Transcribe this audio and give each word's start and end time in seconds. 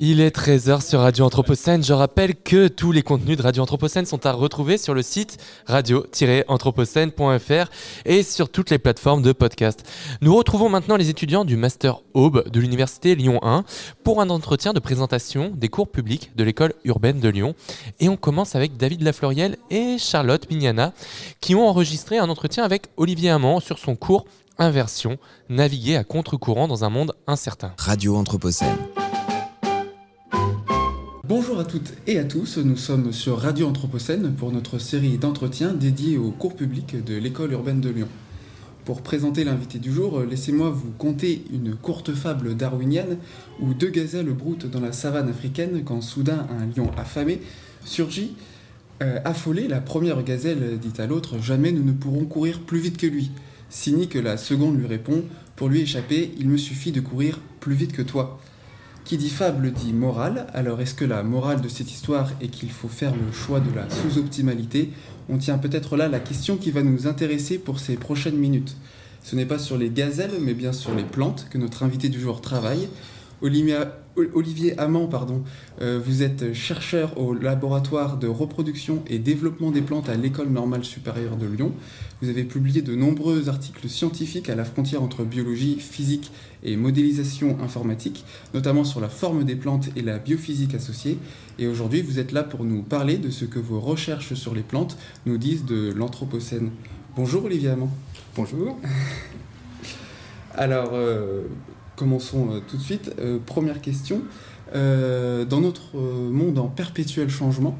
Il 0.00 0.20
est 0.20 0.36
13h 0.36 0.88
sur 0.88 1.00
Radio 1.00 1.24
Anthropocène. 1.24 1.82
Je 1.82 1.92
rappelle 1.92 2.36
que 2.36 2.68
tous 2.68 2.92
les 2.92 3.02
contenus 3.02 3.36
de 3.36 3.42
Radio 3.42 3.64
Anthropocène 3.64 4.06
sont 4.06 4.26
à 4.26 4.32
retrouver 4.32 4.78
sur 4.78 4.94
le 4.94 5.02
site 5.02 5.38
radio-anthropocène.fr 5.66 7.68
et 8.04 8.22
sur 8.22 8.48
toutes 8.48 8.70
les 8.70 8.78
plateformes 8.78 9.22
de 9.22 9.32
podcast. 9.32 9.84
Nous 10.20 10.36
retrouvons 10.36 10.68
maintenant 10.68 10.96
les 10.96 11.10
étudiants 11.10 11.44
du 11.44 11.56
Master 11.56 11.98
Aube 12.14 12.48
de 12.48 12.60
l'Université 12.60 13.16
Lyon 13.16 13.40
1 13.42 13.64
pour 14.04 14.20
un 14.20 14.30
entretien 14.30 14.72
de 14.72 14.78
présentation 14.78 15.50
des 15.52 15.68
cours 15.68 15.88
publics 15.88 16.30
de 16.36 16.44
l'école 16.44 16.74
urbaine 16.84 17.18
de 17.18 17.28
Lyon. 17.28 17.56
Et 17.98 18.08
on 18.08 18.16
commence 18.16 18.54
avec 18.54 18.76
David 18.76 19.02
Lafloriel 19.02 19.56
et 19.68 19.98
Charlotte 19.98 20.48
Mignana 20.48 20.92
qui 21.40 21.56
ont 21.56 21.66
enregistré 21.66 22.18
un 22.18 22.28
entretien 22.28 22.62
avec 22.62 22.84
Olivier 22.98 23.30
Amand 23.30 23.58
sur 23.58 23.80
son 23.80 23.96
cours 23.96 24.26
Inversion, 24.60 25.18
naviguer 25.48 25.96
à 25.96 26.04
contre-courant 26.04 26.68
dans 26.68 26.84
un 26.84 26.88
monde 26.88 27.14
incertain. 27.26 27.72
Radio 27.78 28.16
Anthropocène. 28.16 28.76
Bonjour 31.28 31.60
à 31.60 31.66
toutes 31.66 31.92
et 32.06 32.18
à 32.18 32.24
tous, 32.24 32.56
nous 32.56 32.78
sommes 32.78 33.12
sur 33.12 33.38
Radio 33.38 33.66
Anthropocène 33.66 34.32
pour 34.32 34.50
notre 34.50 34.78
série 34.78 35.18
d'entretiens 35.18 35.74
dédiée 35.74 36.16
aux 36.16 36.30
cours 36.30 36.56
publics 36.56 37.04
de 37.04 37.18
l'école 37.18 37.52
urbaine 37.52 37.82
de 37.82 37.90
Lyon. 37.90 38.08
Pour 38.86 39.02
présenter 39.02 39.44
l'invité 39.44 39.78
du 39.78 39.92
jour, 39.92 40.22
laissez-moi 40.22 40.70
vous 40.70 40.90
conter 40.96 41.44
une 41.52 41.74
courte 41.74 42.14
fable 42.14 42.56
darwinienne 42.56 43.18
où 43.60 43.74
deux 43.74 43.90
gazelles 43.90 44.32
broutent 44.32 44.70
dans 44.70 44.80
la 44.80 44.92
savane 44.92 45.28
africaine 45.28 45.82
quand 45.84 46.00
soudain 46.00 46.46
un 46.58 46.64
lion 46.74 46.90
affamé 46.96 47.42
surgit. 47.84 48.34
Euh, 49.02 49.20
affolée, 49.26 49.68
la 49.68 49.82
première 49.82 50.22
gazelle 50.22 50.78
dit 50.78 50.98
à 50.98 51.06
l'autre 51.06 51.38
Jamais 51.42 51.72
nous 51.72 51.84
ne 51.84 51.92
pourrons 51.92 52.24
courir 52.24 52.60
plus 52.60 52.78
vite 52.78 52.96
que 52.96 53.06
lui. 53.06 53.32
Sini 53.68 54.08
que 54.08 54.18
la 54.18 54.38
seconde 54.38 54.78
lui 54.78 54.86
répond 54.86 55.24
Pour 55.56 55.68
lui 55.68 55.82
échapper, 55.82 56.32
il 56.38 56.48
me 56.48 56.56
suffit 56.56 56.90
de 56.90 57.02
courir 57.02 57.38
plus 57.60 57.74
vite 57.74 57.92
que 57.92 58.00
toi. 58.00 58.40
Qui 59.08 59.16
dit 59.16 59.30
fable 59.30 59.72
dit 59.72 59.94
morale, 59.94 60.48
alors 60.52 60.82
est-ce 60.82 60.92
que 60.92 61.06
la 61.06 61.22
morale 61.22 61.62
de 61.62 61.68
cette 61.70 61.90
histoire 61.90 62.30
est 62.42 62.48
qu'il 62.48 62.70
faut 62.70 62.88
faire 62.88 63.14
le 63.14 63.32
choix 63.32 63.58
de 63.58 63.74
la 63.74 63.88
sous-optimalité? 63.88 64.90
On 65.30 65.38
tient 65.38 65.56
peut-être 65.56 65.96
là 65.96 66.08
la 66.08 66.20
question 66.20 66.58
qui 66.58 66.70
va 66.70 66.82
nous 66.82 67.06
intéresser 67.06 67.56
pour 67.56 67.78
ces 67.78 67.94
prochaines 67.94 68.36
minutes. 68.36 68.76
Ce 69.22 69.34
n'est 69.34 69.46
pas 69.46 69.58
sur 69.58 69.78
les 69.78 69.88
gazelles, 69.88 70.34
mais 70.42 70.52
bien 70.52 70.74
sur 70.74 70.94
les 70.94 71.04
plantes 71.04 71.46
que 71.48 71.56
notre 71.56 71.84
invité 71.84 72.10
du 72.10 72.20
jour 72.20 72.42
travaille. 72.42 72.86
Olivier 73.40 74.78
Amand, 74.78 75.06
pardon, 75.06 75.44
euh, 75.80 76.00
vous 76.04 76.22
êtes 76.22 76.52
chercheur 76.52 77.18
au 77.18 77.34
laboratoire 77.34 78.16
de 78.16 78.26
reproduction 78.26 79.02
et 79.06 79.18
développement 79.18 79.70
des 79.70 79.80
plantes 79.80 80.08
à 80.08 80.16
l'École 80.16 80.48
normale 80.48 80.84
supérieure 80.84 81.36
de 81.36 81.46
Lyon. 81.46 81.72
Vous 82.20 82.28
avez 82.28 82.42
publié 82.42 82.82
de 82.82 82.96
nombreux 82.96 83.48
articles 83.48 83.88
scientifiques 83.88 84.50
à 84.50 84.56
la 84.56 84.64
frontière 84.64 85.02
entre 85.02 85.22
biologie, 85.22 85.78
physique 85.78 86.32
et 86.64 86.76
modélisation 86.76 87.58
informatique, 87.62 88.24
notamment 88.54 88.82
sur 88.82 89.00
la 89.00 89.08
forme 89.08 89.44
des 89.44 89.54
plantes 89.54 89.90
et 89.94 90.02
la 90.02 90.18
biophysique 90.18 90.74
associée. 90.74 91.18
Et 91.60 91.68
aujourd'hui, 91.68 92.02
vous 92.02 92.18
êtes 92.18 92.32
là 92.32 92.42
pour 92.42 92.64
nous 92.64 92.82
parler 92.82 93.18
de 93.18 93.30
ce 93.30 93.44
que 93.44 93.60
vos 93.60 93.78
recherches 93.78 94.34
sur 94.34 94.54
les 94.54 94.62
plantes 94.62 94.98
nous 95.26 95.38
disent 95.38 95.64
de 95.64 95.92
l'Anthropocène. 95.92 96.70
Bonjour 97.16 97.44
Olivier 97.44 97.70
Amand. 97.70 97.90
Bonjour. 98.34 98.78
Alors, 100.54 100.90
euh, 100.92 101.42
commençons 101.98 102.52
euh, 102.52 102.60
tout 102.66 102.76
de 102.76 102.82
suite. 102.82 103.12
Euh, 103.18 103.38
première 103.44 103.80
question. 103.80 104.22
Euh, 104.74 105.44
dans 105.44 105.60
notre 105.60 105.96
monde 105.98 106.58
en 106.58 106.68
perpétuel 106.68 107.30
changement, 107.30 107.78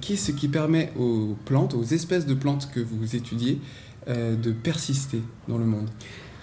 qu'est-ce 0.00 0.30
qui 0.30 0.46
permet 0.46 0.92
aux 0.96 1.34
plantes, 1.44 1.74
aux 1.74 1.82
espèces 1.82 2.26
de 2.26 2.34
plantes 2.34 2.70
que 2.72 2.78
vous 2.78 3.16
étudiez, 3.16 3.60
de 4.06 4.52
persister 4.52 5.20
dans 5.48 5.58
le 5.58 5.64
monde? 5.64 5.88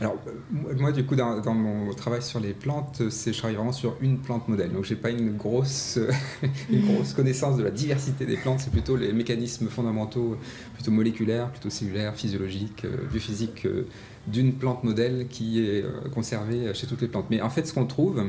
Alors, 0.02 0.18
moi, 0.52 0.92
du 0.92 1.06
coup, 1.06 1.16
dans, 1.16 1.54
mon 1.54 1.94
travail 1.94 2.22
sur 2.22 2.42
les 2.42 2.52
plantes, 2.52 3.04
je 3.08 3.38
travaille 3.38 3.56
vraiment 3.56 3.72
sur 3.72 3.96
une 4.02 4.18
plante 4.18 4.50
modèle. 4.50 4.74
Donc, 4.74 4.84
je 4.84 4.94
n'ai 4.94 5.00
pas 5.00 5.12
une 5.12 5.38
grosse, 5.38 5.98
une 6.70 6.86
grosse 6.86 7.14
connaissance 7.14 7.56
de 7.56 7.64
la 7.64 7.72
diversité 7.72 8.26
des 8.26 8.36
plantes. 8.36 8.60
C'est 8.60 8.72
plutôt 8.72 8.98
les 8.98 9.14
mécanismes 9.14 9.70
fondamentaux, 9.70 10.38
plutôt 10.74 10.92
moléculaires, 10.92 11.50
plutôt 11.52 11.70
cellulaires, 11.70 12.16
physiologiques, 12.16 12.86
biophysiques 13.12 13.66
d'une 14.28 14.54
plante 14.54 14.84
modèle 14.84 15.28
qui 15.30 15.60
est 15.60 15.84
euh, 15.84 16.10
conservée 16.14 16.74
chez 16.74 16.88
toutes 16.88 17.02
les 17.02 17.08
plantes. 17.08 17.28
Mais 17.30 17.42
en 17.42 17.50
fait, 17.50 17.66
ce 17.68 17.74
qu'on 17.74 17.86
trouve, 17.86 18.24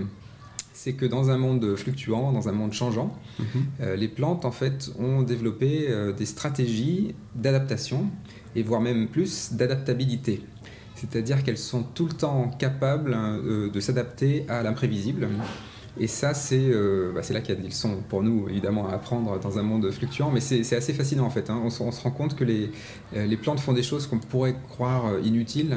c'est 0.73 0.93
que 0.93 1.07
dans 1.07 1.31
un 1.31 1.39
monde 1.39 1.77
fluctuant, 1.77 2.33
dans 2.33 2.49
un 2.49 2.53
monde 2.53 2.73
changeant, 2.73 3.17
mhm. 3.39 3.47
euh, 3.81 3.97
les 3.97 4.09
plantes 4.09 4.45
en 4.45 4.53
fait 4.53 4.91
ont 4.99 5.23
développé 5.23 5.87
euh, 5.89 6.13
des 6.13 6.27
stratégies 6.27 7.15
d'adaptation 7.35 8.07
et 8.55 8.63
voire 8.63 8.81
même 8.81 9.09
plus 9.09 9.53
d'adaptabilité. 9.53 10.43
C'est-à-dire 10.95 11.43
qu'elles 11.43 11.59
sont 11.59 11.83
tout 11.83 12.07
le 12.07 12.15
temps 12.15 12.51
capables 12.59 13.15
de 13.71 13.81
s'adapter 13.81 14.47
à 14.49 14.63
l'imprévisible. 14.63 15.29
Et 15.99 16.07
ça, 16.07 16.33
euh, 16.53 17.13
bah, 17.13 17.23
c'est 17.23 17.33
là 17.33 17.41
qu'il 17.41 17.55
y 17.55 17.59
a 17.59 17.61
des 17.61 17.69
leçons 17.69 17.97
pour 18.09 18.23
nous, 18.23 18.49
évidemment, 18.49 18.89
à 18.89 18.93
apprendre 18.93 19.39
dans 19.41 19.59
un 19.59 19.63
monde 19.63 19.91
fluctuant. 19.91 20.31
Mais 20.31 20.41
c'est 20.41 20.77
assez 20.77 20.93
fascinant, 20.93 21.25
en 21.25 21.31
fait. 21.31 21.49
Hein. 21.49 21.61
On, 21.65 21.71
se 21.71 22.03
rend 22.03 22.11
compte 22.11 22.37
que 22.37 22.45
les, 22.45 22.71
euh, 23.15 23.27
les 23.27 23.37
plantes 23.37 23.61
font 23.61 23.73
des 23.73 23.83
choses 23.83 24.07
qu'on 24.07 24.19
pourrait 24.19 24.57
croire 24.69 25.07
euh, 25.07 25.21
inutiles. 25.23 25.77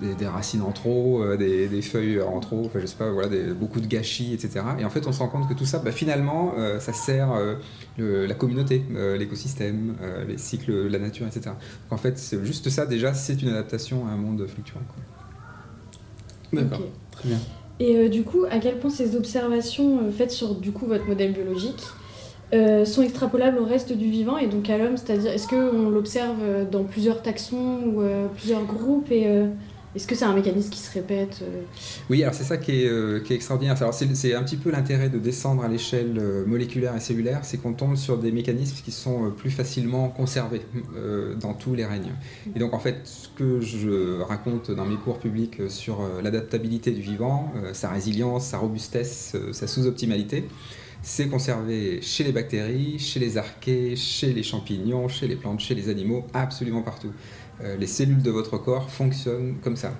des, 0.00 0.26
racines 0.26 0.62
en 0.62 0.70
trop, 0.70 1.24
des, 1.36 1.82
feuilles 1.82 2.20
en 2.20 2.38
trop, 2.38 2.66
enfin, 2.66 2.78
je 2.80 2.86
sais 2.86 2.96
pas, 2.96 3.10
voilà, 3.10 3.28
beaucoup 3.52 3.80
de 3.80 3.86
gâchis, 3.86 4.32
etc. 4.32 4.64
Et 4.78 4.84
en 4.84 4.90
fait, 4.90 5.08
on 5.08 5.12
se 5.12 5.18
rend 5.18 5.26
compte 5.26 5.48
que 5.48 5.54
tout 5.54 5.64
ça, 5.64 5.80
bah, 5.80 5.90
finalement, 5.90 6.54
ça 6.78 6.92
sert 6.92 7.30
la 7.98 8.34
communauté, 8.34 8.84
l'écosystème, 9.18 9.94
les 10.28 10.38
cycles, 10.38 10.86
la 10.86 11.00
nature, 11.00 11.26
etc. 11.26 11.46
Donc, 11.46 11.92
en 11.92 11.96
fait, 11.96 12.36
juste 12.44 12.70
ça, 12.70 12.86
déjà, 12.86 13.12
c'est 13.12 13.42
une 13.42 13.48
adaptation 13.48 14.06
à 14.06 14.10
un 14.10 14.16
monde 14.16 14.46
fluctuant. 14.46 14.82
D'accord, 16.52 16.82
très 17.10 17.28
bien. 17.28 17.38
Et 17.82 17.96
euh, 17.96 18.08
du 18.08 18.22
coup, 18.22 18.44
à 18.48 18.58
quel 18.58 18.78
point 18.78 18.90
ces 18.90 19.16
observations 19.16 19.98
euh, 19.98 20.10
faites 20.12 20.30
sur 20.30 20.54
du 20.54 20.70
coup 20.70 20.86
votre 20.86 21.04
modèle 21.08 21.32
biologique 21.32 21.82
euh, 22.54 22.84
sont 22.84 23.02
extrapolables 23.02 23.58
au 23.58 23.64
reste 23.64 23.92
du 23.92 24.08
vivant 24.08 24.38
et 24.38 24.46
donc 24.46 24.70
à 24.70 24.78
l'homme, 24.78 24.96
c'est-à-dire 24.96 25.32
est-ce 25.32 25.48
qu'on 25.48 25.90
l'observe 25.90 26.68
dans 26.70 26.84
plusieurs 26.84 27.22
taxons 27.22 27.80
ou 27.86 28.02
plusieurs 28.36 28.64
groupes 28.64 29.10
et 29.10 29.26
est-ce 29.94 30.06
que 30.06 30.14
c'est 30.14 30.24
un 30.24 30.32
mécanisme 30.32 30.70
qui 30.70 30.78
se 30.78 30.90
répète 30.92 31.40
euh 31.42 31.62
Oui, 32.08 32.22
alors 32.22 32.34
c'est 32.34 32.44
ça 32.44 32.56
qui 32.56 32.82
est, 32.82 32.88
euh, 32.88 33.22
extraordinaire. 33.28 33.76
c'est, 33.92 34.34
un 34.34 34.42
petit 34.42 34.56
peu 34.56 34.70
l'intérêt 34.70 35.10
de 35.10 35.18
descendre 35.18 35.62
à 35.62 35.68
l'échelle 35.68 36.18
euh, 36.18 36.46
moléculaire 36.46 36.96
et 36.96 37.00
cellulaire, 37.00 37.40
c'est 37.42 37.58
qu'on 37.58 37.74
tombe 37.74 37.96
sur 37.96 38.16
des 38.16 38.32
mécanismes 38.32 38.78
qui 38.82 38.90
sont 38.90 39.30
plus 39.36 39.50
facilement 39.50 40.08
conservés 40.08 40.62
dans 41.40 41.54
tous 41.54 41.74
les 41.74 41.84
règnes. 41.84 42.12
Et 42.54 42.58
donc 42.58 42.72
en 42.72 42.78
fait, 42.78 43.00
ce 43.04 43.28
que 43.28 43.60
je 43.60 44.20
raconte 44.22 44.70
dans 44.70 44.86
mes 44.86 44.96
cours 44.96 45.18
publics 45.18 45.68
sur 45.68 46.00
l'adaptabilité 46.22 46.90
du 46.90 47.00
vivant, 47.00 47.52
sa 47.72 47.90
résilience, 47.90 48.46
sa 48.46 48.58
robustesse, 48.58 49.36
sa 49.52 49.66
sous-optimalité, 49.66 50.44
c'est 51.02 51.28
conservé 51.28 52.00
chez 52.00 52.22
les 52.22 52.32
bactéries, 52.32 52.98
chez 52.98 53.18
les 53.18 53.36
archées, 53.36 53.96
chez 53.96 54.32
les 54.32 54.44
champignons, 54.44 55.08
chez 55.08 55.26
les 55.26 55.34
plantes, 55.34 55.60
chez 55.60 55.74
les 55.74 55.88
animaux, 55.88 56.24
absolument 56.32 56.82
partout. 56.82 57.12
Euh, 57.64 57.76
les 57.76 57.86
cellules 57.86 58.22
de 58.22 58.30
votre 58.30 58.58
corps 58.58 58.90
fonctionnent 58.90 59.56
comme 59.62 59.76
ça. 59.76 59.92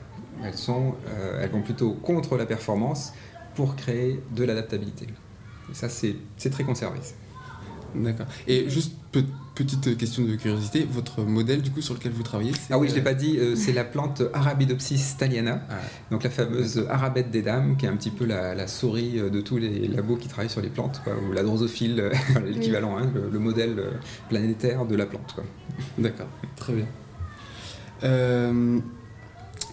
Elles, 0.44 0.56
sont, 0.56 0.94
euh, 1.08 1.40
elles 1.42 1.50
vont 1.50 1.62
plutôt 1.62 1.92
contre 1.92 2.36
la 2.36 2.46
performance 2.46 3.12
pour 3.54 3.76
créer 3.76 4.20
de 4.34 4.44
l'adaptabilité. 4.44 5.06
Et 5.70 5.74
ça, 5.74 5.88
c'est 5.88 6.16
très 6.50 6.64
conservé. 6.64 6.98
D'accord. 7.94 8.26
Et 8.48 8.68
juste 8.70 8.94
petite 9.54 9.98
question 9.98 10.24
de 10.24 10.34
curiosité, 10.36 10.88
votre 10.90 11.20
modèle 11.20 11.60
du 11.60 11.70
coup 11.70 11.82
sur 11.82 11.92
lequel 11.92 12.12
vous 12.12 12.22
travaillez 12.22 12.52
Ah 12.70 12.78
oui, 12.78 12.88
je 12.88 12.92
ne 12.92 12.98
l'ai 12.98 13.04
pas 13.04 13.12
dit, 13.12 13.36
euh, 13.38 13.54
c'est 13.54 13.74
la 13.74 13.84
plante 13.84 14.22
Arabidopsis 14.32 15.18
thaliana, 15.18 15.60
ah. 15.68 15.74
donc 16.10 16.24
la 16.24 16.30
fameuse 16.30 16.86
arabette 16.88 17.30
des 17.30 17.42
dames, 17.42 17.76
qui 17.76 17.84
est 17.84 17.88
un 17.90 17.96
petit 17.96 18.10
peu 18.10 18.24
la, 18.24 18.66
souris 18.66 19.20
de 19.20 19.40
tous 19.42 19.58
les 19.58 19.88
labos 19.88 20.16
qui 20.16 20.28
travaillent 20.28 20.48
sur 20.48 20.62
les 20.62 20.70
plantes, 20.70 21.02
ou 21.28 21.32
la 21.32 21.42
drosophile, 21.42 22.10
l'équivalent, 22.46 22.96
hein, 22.96 23.12
le, 23.30 23.38
modèle 23.38 23.82
planétaire 24.30 24.86
de 24.86 24.96
la 24.96 25.04
plante. 25.04 25.36
D'accord, 25.98 26.28
très 26.56 26.72
bien. 26.72 26.86
Euh, 28.04 28.78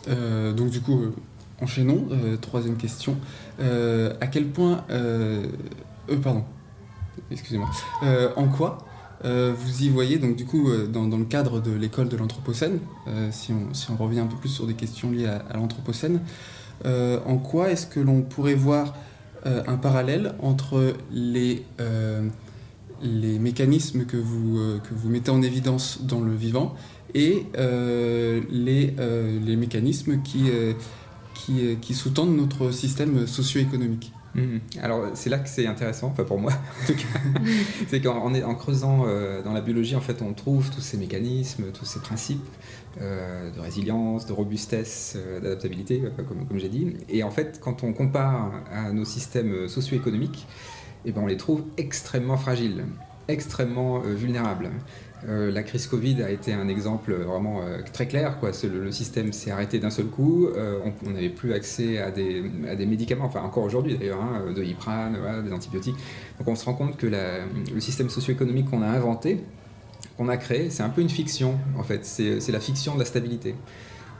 euh, 0.07 0.53
donc 0.53 0.69
du 0.69 0.81
coup, 0.81 1.01
euh, 1.01 1.13
enchaînons. 1.61 2.07
troisième 2.41 2.77
question. 2.77 3.17
à 3.59 4.27
quel 4.27 4.47
point... 4.47 4.83
pardon. 6.23 6.43
Excusez-moi. 7.31 7.69
en 8.35 8.47
quoi 8.47 8.79
vous 9.23 9.83
y 9.83 9.89
voyez, 9.89 10.17
donc 10.17 10.37
du 10.37 10.45
coup, 10.45 10.69
dans, 10.87 11.05
le 11.05 11.25
cadre 11.25 11.59
de 11.59 11.71
l'école 11.71 12.07
de 12.07 12.15
l'Anthropocène, 12.15 12.79
si, 13.31 13.51
on, 13.53 13.95
revient 13.97 14.21
un 14.21 14.27
peu 14.27 14.37
plus 14.37 14.49
sur 14.49 14.65
des 14.65 14.75
questions 14.75 15.11
liées 15.11 15.27
à, 15.27 15.57
l'Anthropocène, 15.57 16.21
en 16.85 17.37
quoi 17.37 17.69
est-ce 17.71 17.87
que 17.87 17.99
l'on 17.99 18.21
pourrait 18.21 18.55
voir 18.55 18.95
un 19.43 19.75
parallèle 19.75 20.35
entre 20.41 20.93
les, 21.11 21.65
mécanismes 23.03 24.05
que 24.05 24.15
vous 24.15 25.09
mettez 25.09 25.31
en 25.31 25.41
évidence 25.41 25.99
dans 26.03 26.21
le 26.21 26.33
vivant 26.33 26.73
et 27.15 27.45
euh, 27.57 28.41
les, 28.49 28.93
euh, 28.99 29.39
les, 29.39 29.55
mécanismes 29.55 30.21
qui, 30.21 30.49
euh, 30.49 30.73
qui, 31.33 31.77
qui 31.81 31.93
sous-tendent 31.93 32.35
notre 32.35 32.71
système 32.71 33.27
socio-économique. 33.27 34.11
Mhm. 34.35 34.59
Alors 34.81 35.05
c'est 35.15 35.29
là 35.29 35.39
que 35.39 35.49
c'est 35.49 35.65
intéressant, 35.65 36.07
enfin 36.07 36.23
pour 36.23 36.39
moi 36.39 36.51
en 36.83 36.85
tout 36.85 36.93
cas, 36.93 37.19
c'est 37.87 38.01
qu'en 38.01 38.33
en 38.33 38.55
creusant 38.55 39.05
euh, 39.07 39.41
dans 39.41 39.53
la 39.53 39.61
biologie, 39.61 39.95
en 39.95 40.01
fait, 40.01 40.21
on 40.21 40.33
trouve 40.33 40.69
tous 40.69 40.81
ces 40.81 40.97
mécanismes, 40.97 41.71
tous 41.71 41.85
ces 41.85 41.99
principes 41.99 42.39
euh, 43.01 43.51
de 43.51 43.59
résilience, 43.59 44.25
de 44.25 44.33
robustesse, 44.33 45.15
euh, 45.17 45.39
d'adaptabilité, 45.39 46.03
comme, 46.27 46.45
comme 46.47 46.59
j'ai 46.59 46.69
dit. 46.69 46.93
Et 47.09 47.23
en 47.23 47.31
fait, 47.31 47.59
quand 47.61 47.83
on 47.83 47.93
compare 47.93 48.51
à 48.71 48.91
nos 48.91 49.05
systèmes 49.05 49.67
socio-économiques, 49.67 50.45
eh 51.05 51.11
ben, 51.11 51.21
on 51.21 51.27
les 51.27 51.37
trouve 51.37 51.63
extrêmement 51.77 52.37
fragiles, 52.37 52.83
extrêmement 53.29 53.99
vulnérables. 53.99 54.69
Euh, 55.27 55.51
la 55.51 55.63
crise 55.63 55.87
Covid 55.87 56.23
a 56.23 56.29
été 56.29 56.53
un 56.53 56.69
exemple 56.69 57.13
vraiment 57.13 57.61
euh, 57.61 57.79
très 57.91 58.07
clair. 58.07 58.37
Le, 58.41 58.91
système 58.91 59.33
s'est 59.33 59.51
arrêté 59.51 59.79
d'un 59.79 59.89
seul 59.89 60.05
coup. 60.05 60.47
Euh, 60.47 60.79
on 61.05 61.09
n'avait 61.09 61.29
plus 61.29 61.53
accès 61.53 61.97
à 61.97 62.11
des, 62.11 62.41
médicaments, 62.85 63.25
enfin 63.25 63.41
encore 63.41 63.63
aujourd'hui 63.63 63.97
d'ailleurs, 63.97 64.21
hein, 64.21 64.51
de 64.53 64.63
Iprane, 64.63 65.17
des 65.43 65.51
antibiotiques. 65.51 65.97
Donc 66.37 66.47
on 66.47 66.55
se 66.55 66.65
rend 66.65 66.73
compte 66.73 66.97
que 66.97 67.07
le 67.07 67.79
système 67.79 68.09
socio-économique 68.09 68.69
qu'on 68.69 68.81
a 68.81 68.87
inventé, 68.87 69.43
qu'on 70.17 70.29
a 70.29 70.37
créé, 70.37 70.69
c'est 70.69 70.83
un 70.83 70.89
peu 70.89 71.01
une 71.01 71.09
fiction 71.09 71.57
en 71.77 71.83
fait. 71.83 72.05
C'est 72.05 72.51
la 72.51 72.59
fiction 72.59 72.93
de 72.93 72.99
la 72.99 73.05
stabilité. 73.05 73.55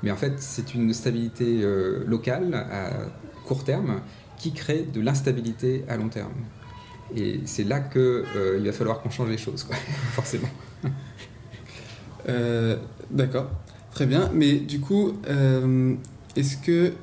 Mais 0.03 0.11
en 0.11 0.15
fait, 0.15 0.33
c'est 0.37 0.73
une 0.73 0.93
stabilité 0.93 1.61
locale 2.05 2.53
à 2.53 2.91
court 3.45 3.63
terme 3.63 4.01
qui 4.37 4.53
crée 4.53 4.83
de 4.93 5.01
l'instabilité 5.01 5.83
à 5.89 5.97
long 5.97 6.09
terme. 6.09 6.31
Et 7.15 7.41
c'est 7.45 7.63
là 7.63 7.79
qu'il 7.79 8.01
euh, 8.01 8.61
va 8.63 8.71
falloir 8.71 9.01
qu'on 9.01 9.09
change 9.09 9.29
les 9.29 9.37
choses, 9.37 9.65
forcément. 10.11 10.49
Euh, 12.27 12.77
d'accord, 13.09 13.49
très 13.91 14.05
bien. 14.05 14.29
Mais 14.33 14.59
du 14.59 14.79
coup, 14.79 15.13
euh, 15.27 15.95
est-ce 16.35 16.57
que 16.57 16.93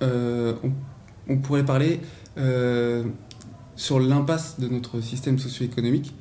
on, 0.00 1.36
pourrait 1.38 1.64
parler 1.64 2.00
sur 3.76 4.00
l'impasse 4.00 4.60
de 4.60 4.68
notre 4.68 5.00
système 5.00 5.38
socio-économique 5.38 6.14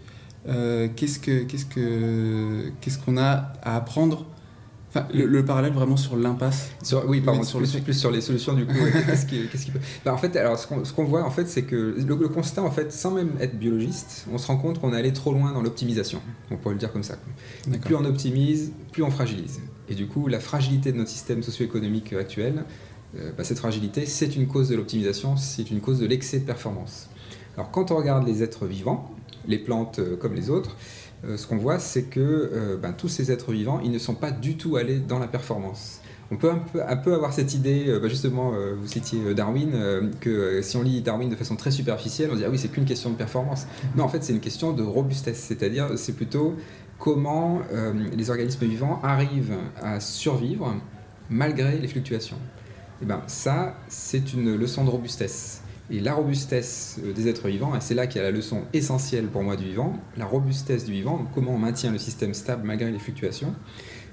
Qu'est-ce 0.46 1.20
que 1.20 1.44
qu'est-ce 1.44 1.66
que 1.66 2.72
qu'est-ce 2.82 2.98
qu'on 2.98 3.18
a 3.18 3.54
à 3.62 3.76
apprendre 3.76 4.26
le, 5.14 5.46
parallèle 5.46 5.74
vraiment 5.74 5.98
sur 5.98 6.16
l'impasse. 6.16 6.72
oui, 7.08 7.22
pardon, 7.22 7.44
sur 7.44 7.60
plus, 7.60 7.76
le... 7.76 7.82
plus 7.82 7.94
sur 7.94 8.12
les 8.12 8.22
solutions 8.22 8.54
du 8.54 8.66
coup. 8.66 8.74
qu'est-ce 9.06 9.26
qui, 9.26 9.72
peut... 9.72 9.80
Bah, 10.06 10.14
en 10.14 10.18
fait, 10.18 10.36
alors 10.36 10.58
ce 10.58 10.94
qu'on 10.94 11.04
voit 11.04 11.24
en 11.24 11.30
fait, 11.30 11.48
c'est 11.48 11.64
que 11.64 11.96
le, 11.98 12.28
constat 12.28 12.64
en 12.64 12.72
fait, 12.72 12.92
sans 12.92 13.12
même 13.12 13.32
être 13.40 13.58
biologiste, 13.58 14.26
on 14.32 14.38
se 14.38 14.48
rend 14.48 14.58
compte 14.58 14.80
qu'on 14.80 14.94
est 14.94 14.98
allé 14.98 15.14
trop 15.14 15.34
loin 15.34 15.52
dans 15.52 15.62
l'optimisation. 15.62 16.22
On 16.52 16.58
pourrait 16.58 16.76
le 16.76 16.80
dire 16.80 16.92
comme 16.92 17.04
ça. 17.04 17.18
Plus 17.84 17.96
on 17.96 18.06
optimise, 18.06 18.72
plus 18.92 19.04
on 19.04 19.12
fragilise. 19.12 19.60
Et 19.90 19.96
du 19.96 20.08
coup, 20.08 20.28
la 20.28 20.40
fragilité 20.40 20.92
de 20.92 20.98
notre 20.98 21.10
système 21.10 21.44
socio-économique 21.44 22.14
actuel, 22.14 22.64
euh, 23.18 23.32
bah, 23.38 23.44
cette 23.44 23.60
fragilité, 23.60 24.06
c'est 24.06 24.36
une 24.36 24.48
cause 24.48 24.70
de 24.70 24.76
l'optimisation, 24.76 25.38
c'est 25.38 25.70
une 25.72 25.80
cause 25.80 26.00
de 26.00 26.06
l'excès 26.06 26.40
de 26.40 26.46
performance. 26.46 27.10
Alors 27.56 27.72
quand 27.72 27.92
on 27.92 27.98
regarde 27.98 28.28
les 28.28 28.44
êtres 28.44 28.66
vivants, 28.66 29.12
les 29.48 29.58
plantes 29.58 30.00
euh, 30.00 30.16
comme 30.16 30.34
les 30.34 30.50
autres, 30.50 30.76
ce 31.24 31.48
qu'on 31.48 31.58
voit, 31.58 31.80
c'est 31.80 32.04
que 32.04 32.20
euh, 32.20 32.78
ben, 32.78 32.94
tous 32.94 33.08
ces 33.08 33.32
êtres 33.32 33.52
vivants, 33.52 33.80
ils 33.84 33.92
ne 33.92 34.00
sont 34.00 34.16
pas 34.16 34.32
du 34.32 34.58
tout 34.58 34.76
allés 34.76 35.00
dans 35.00 35.20
la 35.20 35.28
performance. 35.28 36.02
On 36.30 36.36
peut 36.36 36.52
un 36.52 36.98
peu, 36.98 37.14
avoir 37.14 37.32
cette 37.34 37.54
idée, 37.54 37.86
euh, 37.88 38.00
ben, 38.00 38.10
justement, 38.10 38.52
vous 38.52 38.88
citiez 38.88 39.34
Darwin, 39.34 40.12
que 40.20 40.62
si 40.62 40.78
on 40.78 40.84
lit 40.84 41.02
Darwin 41.02 41.30
de 41.30 41.36
façon 41.36 41.56
très 41.56 41.72
superficielle, 41.72 42.30
on 42.32 42.36
dit 42.36 42.44
ah 42.46 42.50
oui, 42.50 42.58
c'est 42.58 42.68
qu'une 42.68 42.86
question 42.86 43.10
de 43.10 43.16
performance. 43.16 43.68
Non, 43.96 44.04
en 44.04 44.10
fait, 44.10 44.24
c'est 44.24 44.34
une 44.34 44.40
question 44.40 44.74
de 44.74 44.84
robustesse, 44.84 45.40
c'est-à-dire 45.40 45.98
c'est 45.98 46.14
plutôt 46.14 46.56
comment 47.00 47.62
les 48.16 48.30
organismes 48.30 48.66
vivants 48.66 49.00
arrivent 49.04 49.58
à 49.82 50.00
survivre 50.00 50.76
malgré 51.30 51.78
les 51.78 51.88
fluctuations. 51.88 52.38
Et 53.02 53.06
ben 53.06 53.22
ça, 53.28 53.76
c'est 53.88 54.34
une 54.34 54.56
leçon 54.56 54.84
de 54.84 54.90
robustesse. 54.90 55.62
Et 55.90 56.02
la 56.02 56.14
robustesse 56.14 57.00
euh, 57.04 57.14
des 57.14 57.28
êtres 57.30 57.48
vivants, 57.48 57.76
et 57.76 57.80
c'est 57.80 57.96
là 57.96 58.08
qu'il 58.08 58.22
y 58.22 58.24
a 58.24 58.28
la 58.28 58.36
leçon 58.36 58.64
essentielle 58.74 59.28
pour 59.28 59.44
moi 59.44 59.56
du 59.56 59.66
vivant, 59.66 59.98
la 60.18 60.26
robustesse 60.26 60.84
du 60.84 60.92
vivant, 60.92 61.26
comment 61.34 61.54
on 61.54 61.58
maintient 61.58 61.92
le 61.92 61.98
système 61.98 62.34
stable 62.34 62.64
malgré 62.66 62.92
les 62.92 63.00
fluctuations, 63.00 63.56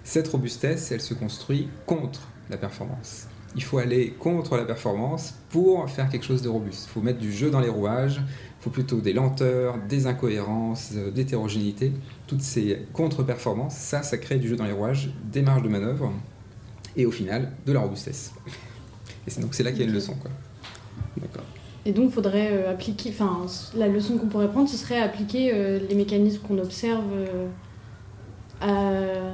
cette 0.04 0.28
robustesse, 0.28 0.92
elle 0.92 1.00
se 1.00 1.14
construit 1.14 1.68
contre 1.86 2.28
la 2.50 2.56
performance. 2.56 3.26
Il 3.56 3.62
faut 3.62 3.78
aller 3.78 4.10
contre 4.10 4.56
la 4.56 4.64
performance 4.64 5.34
pour 5.50 5.88
faire 5.88 6.08
quelque 6.08 6.24
chose 6.24 6.42
de 6.42 6.48
robuste. 6.48 6.86
Il 6.88 6.92
faut 6.92 7.00
mettre 7.00 7.20
du 7.20 7.32
jeu 7.32 7.50
dans 7.50 7.60
les 7.60 7.68
rouages, 7.68 8.20
il 8.20 8.62
faut 8.62 8.70
plutôt 8.70 9.00
des 9.00 9.12
lenteurs, 9.12 9.78
des 9.78 10.06
incohérences, 10.06 10.90
euh, 10.94 11.10
d'hétérogénéité, 11.10 11.92
toutes 12.28 12.42
ces 12.42 12.86
contre-performances, 12.92 13.74
ça, 13.74 14.02
ça 14.02 14.18
crée 14.18 14.36
du 14.36 14.48
jeu 14.48 14.56
dans 14.56 14.64
les 14.64 14.72
rouages, 14.72 15.10
des 15.32 15.42
marges 15.42 15.62
de 15.62 15.68
manœuvre, 15.68 16.12
et 16.96 17.04
au 17.04 17.10
final, 17.10 17.52
de 17.66 17.72
la 17.72 17.80
robustesse. 17.80 18.32
Et 19.26 19.40
donc 19.40 19.54
c'est 19.54 19.64
là 19.64 19.72
qu'il 19.72 19.80
y 19.80 19.84
a 19.84 19.86
une 19.86 19.94
leçon. 19.94 20.16
D'accord. 21.16 21.44
Et 21.86 21.92
donc, 21.92 22.10
faudrait 22.10 22.50
euh, 22.52 22.70
appliquer. 22.70 23.10
Enfin, 23.10 23.46
la 23.76 23.88
leçon 23.88 24.16
qu'on 24.16 24.26
pourrait 24.26 24.50
prendre, 24.50 24.68
ce 24.68 24.76
serait 24.76 25.00
appliquer 25.00 25.50
euh, 25.52 25.78
les 25.88 25.94
mécanismes 25.94 26.42
qu'on 26.42 26.58
observe 26.58 27.04
euh, 28.62 29.30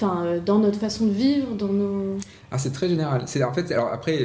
dans 0.00 0.58
notre 0.58 0.78
façon 0.78 1.06
de 1.06 1.12
vivre, 1.12 1.54
dans 1.54 1.68
nos. 1.68 2.18
Ah, 2.50 2.58
c'est 2.58 2.72
très 2.72 2.88
général. 2.88 3.22
C'est 3.26 3.42
en 3.42 3.52
fait, 3.52 3.72
alors 3.72 3.88
après, 3.92 4.18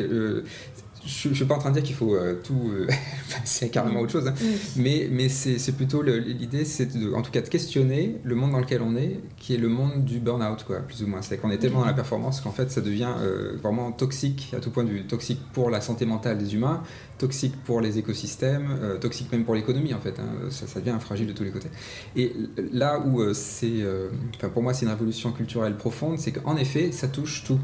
je 1.06 1.30
ne 1.30 1.34
suis 1.34 1.46
pas 1.46 1.56
en 1.56 1.60
train 1.60 1.70
de 1.70 1.76
dire 1.76 1.84
qu'il 1.84 1.96
faut 1.96 2.16
euh, 2.16 2.40
tout. 2.44 2.72
Euh, 2.72 2.88
c'est 3.46 3.70
carrément 3.70 4.02
autre 4.02 4.12
chose. 4.12 4.28
Hein. 4.28 4.34
Mais, 4.76 5.08
mais 5.12 5.30
c'est 5.30 5.72
plutôt 5.72 6.02
l'idée, 6.02 6.66
c'est 6.66 6.90
en 7.14 7.22
tout 7.22 7.32
cas 7.32 7.42
de 7.42 7.48
questionner 7.48 8.18
le 8.24 8.36
monde 8.36 8.52
dans 8.52 8.60
lequel 8.60 8.82
on 8.82 8.96
est, 8.96 9.20
qui 9.38 9.54
est 9.54 9.58
le 9.58 9.70
monde 9.70 10.04
du 10.04 10.20
burn-out, 10.20 10.64
quoi, 10.66 10.80
plus 10.80 11.04
ou 11.04 11.08
moins. 11.08 11.22
C'est 11.22 11.38
qu'on 11.38 11.52
est 11.52 11.58
tellement 11.58 11.82
dans 11.82 11.86
la 11.86 11.94
performance 11.94 12.42
qu'en 12.42 12.52
fait, 12.52 12.72
ça 12.72 12.82
devient 12.82 13.14
euh, 13.20 13.58
vraiment 13.62 13.92
toxique, 13.92 14.54
à 14.56 14.60
tout 14.60 14.72
point 14.72 14.84
de 14.84 14.90
vue. 14.90 15.04
Toxique 15.06 15.40
pour 15.54 15.70
la 15.70 15.82
santé 15.82 16.06
mentale 16.06 16.38
des 16.38 16.54
humains, 16.54 16.84
toxique 17.18 17.56
pour 17.64 17.82
les 17.82 17.98
écosystèmes, 17.98 18.98
toxique 19.00 19.32
même 19.32 19.46
pour 19.46 19.56
l'économie, 19.56 19.94
en 19.94 20.00
fait. 20.00 20.20
Hein. 20.20 20.50
Ça, 20.50 20.68
ça, 20.68 20.80
devient 20.80 20.98
fragile 21.00 21.28
de 21.28 21.34
tous 21.34 21.44
les 21.44 21.52
côtés. 21.52 21.70
Et 22.16 22.34
là 22.72 23.00
où 23.00 23.34
c'est. 23.34 23.84
Enfin, 24.36 24.50
pour 24.50 24.64
moi, 24.64 24.74
c'est 24.74 24.86
une 24.86 24.92
révolution 24.92 25.32
culturelle 25.32 25.76
profonde, 25.76 26.20
c'est 26.20 26.32
qu'en 26.32 26.58
effet, 26.58 26.92
ça 26.92 27.08
touche 27.08 27.44
tout 27.44 27.60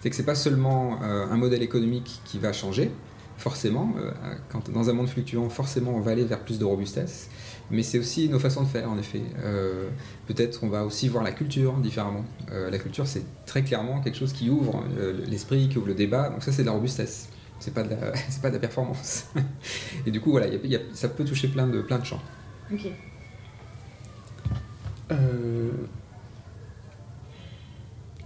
c'est 0.00 0.10
que 0.10 0.16
c'est 0.16 0.24
pas 0.24 0.34
seulement 0.34 1.02
euh, 1.02 1.26
un 1.26 1.36
modèle 1.36 1.62
économique 1.62 2.20
qui 2.24 2.38
va 2.38 2.52
changer, 2.52 2.90
forcément, 3.36 3.94
euh, 3.98 4.10
quand, 4.48 4.70
dans 4.70 4.90
un 4.90 4.92
monde 4.92 5.08
fluctuant, 5.08 5.48
forcément 5.48 5.92
on 5.94 6.00
va 6.00 6.12
aller 6.12 6.24
vers 6.24 6.40
plus 6.40 6.58
de 6.58 6.64
robustesse, 6.64 7.28
mais 7.70 7.82
c'est 7.82 7.98
aussi 7.98 8.28
nos 8.28 8.38
façons 8.38 8.62
de 8.62 8.68
faire, 8.68 8.90
en 8.90 8.98
effet. 8.98 9.22
Euh, 9.44 9.88
peut-être 10.26 10.60
on 10.62 10.68
va 10.68 10.84
aussi 10.84 11.08
voir 11.08 11.24
la 11.24 11.32
culture 11.32 11.74
différemment. 11.74 12.24
la 12.50 12.78
culture, 12.78 13.06
c'est 13.06 13.24
très 13.46 13.62
clairement 13.62 14.00
quelque 14.00 14.16
chose 14.16 14.32
qui 14.32 14.50
ouvre 14.50 14.84
l'esprit, 15.26 15.68
qui 15.68 15.78
ouvre 15.78 15.88
le 15.88 15.94
débat, 15.94 16.30
donc 16.30 16.42
ça 16.42 16.52
c'est 16.52 16.62
de 16.62 16.66
la 16.66 16.72
robustesse, 16.72 17.28
c'est 17.60 17.74
pas, 17.74 17.82
de 17.82 17.90
la, 17.90 17.96
pas 18.42 18.48
de 18.48 18.54
la 18.54 18.60
performance. 18.60 19.26
Et 20.06 20.10
du 20.10 20.20
coup, 20.20 20.30
voilà, 20.30 20.46
ça 20.92 21.08
peut 21.08 21.24
toucher 21.24 21.48
plein 21.48 21.66
de, 21.66 21.82
plein 21.82 21.98
de 21.98 22.04
champs. 22.04 22.22
Ok. 22.72 22.86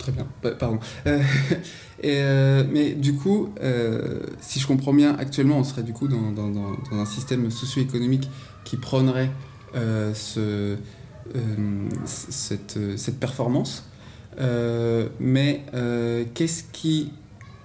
Très 0.02 0.10
bien, 0.10 0.26
pardon. 0.58 0.80
Euh, 1.06 1.20
et, 2.02 2.16
euh, 2.18 2.64
mais 2.68 2.90
du 2.90 3.14
coup, 3.14 3.50
euh, 3.62 4.18
si 4.40 4.58
je 4.58 4.66
comprends 4.66 4.92
bien, 4.92 5.14
actuellement, 5.16 5.58
on 5.58 5.64
serait 5.64 5.84
du 5.84 5.92
coup 5.92 6.08
dans, 6.08 6.34
un 6.90 7.04
système 7.04 7.48
socio-économique 7.52 8.28
qui 8.64 8.76
prônerait 8.76 9.30
ce, 10.12 10.76
cette, 12.04 12.78
cette, 12.96 13.20
performance. 13.20 13.88
mais 15.20 15.64
qu'est-ce 16.34 16.64
qui 16.72 17.12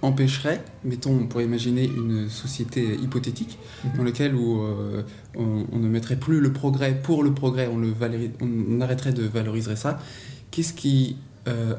empêcherait, 0.00 0.64
mettons, 0.84 1.10
on 1.10 1.26
pourrait 1.26 1.44
imaginer 1.44 1.86
une 1.86 2.28
société 2.28 2.94
hypothétique 2.94 3.58
mhm. 3.82 3.90
dans 3.96 4.04
laquelle 4.04 4.36
où, 4.36 4.62
on, 5.34 5.76
ne 5.76 5.88
mettrait 5.88 6.14
plus 6.14 6.38
le 6.38 6.52
progrès 6.52 6.94
pour 7.02 7.24
le 7.24 7.34
progrès, 7.34 7.66
on, 7.66 7.78
le 7.78 7.92
on 8.40 8.80
arrêterait 8.80 9.12
de 9.12 9.24
valoriser 9.24 9.74
ça. 9.74 9.98
Qu'est-ce 10.52 10.72
qui 10.72 11.16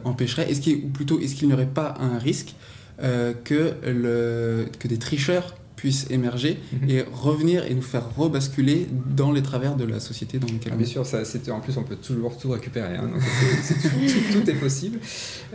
empêcherait, 0.03 0.49
est-ce 0.49 0.61
qu'il, 0.61 0.85
ou 0.85 0.89
plutôt 0.89 1.19
est-ce 1.19 1.35
qu'il 1.35 1.47
n'y 1.47 1.53
aurait 1.53 1.65
pas 1.65 1.95
un 1.99 2.17
risque 2.17 2.55
euh, 3.01 3.33
que, 3.45 3.75
le, 3.85 4.65
que 4.77 4.89
des 4.89 4.97
tricheurs 4.97 5.55
puissent 5.77 6.07
émerger 6.09 6.59
mhm. 6.73 6.89
et 6.89 7.01
revenir 7.03 7.65
et 7.65 7.73
nous 7.73 7.81
faire 7.81 8.03
rebasculer 8.17 8.89
dans 9.15 9.31
les 9.31 9.41
travers 9.41 9.77
de 9.77 9.85
la 9.85 10.01
société 10.01 10.37
dans 10.37 10.47
laquelle 10.47 10.73
ah, 10.73 10.75
Bien 10.75 10.85
sûr, 10.85 11.05
ça, 11.05 11.19
en 11.51 11.61
plus 11.61 11.77
on 11.77 11.83
peut 11.83 11.95
toujours 11.95 12.37
tout 12.37 12.49
récupérer, 12.49 12.97
hein, 12.97 13.09
tout, 14.33 14.49
est 14.49 14.55
possible. 14.55 14.99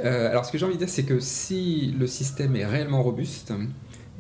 Euh, 0.03 0.31
alors 0.31 0.47
ce 0.47 0.53
que 0.53 0.57
j'ai 0.57 0.65
envie 0.65 0.75
de 0.75 0.79
dire, 0.79 0.89
c'est 0.89 1.03
que 1.03 1.21
si 1.21 1.95
le 1.99 2.07
système 2.07 2.57
est 2.57 2.65
réellement 2.65 3.03
robuste, 3.03 3.53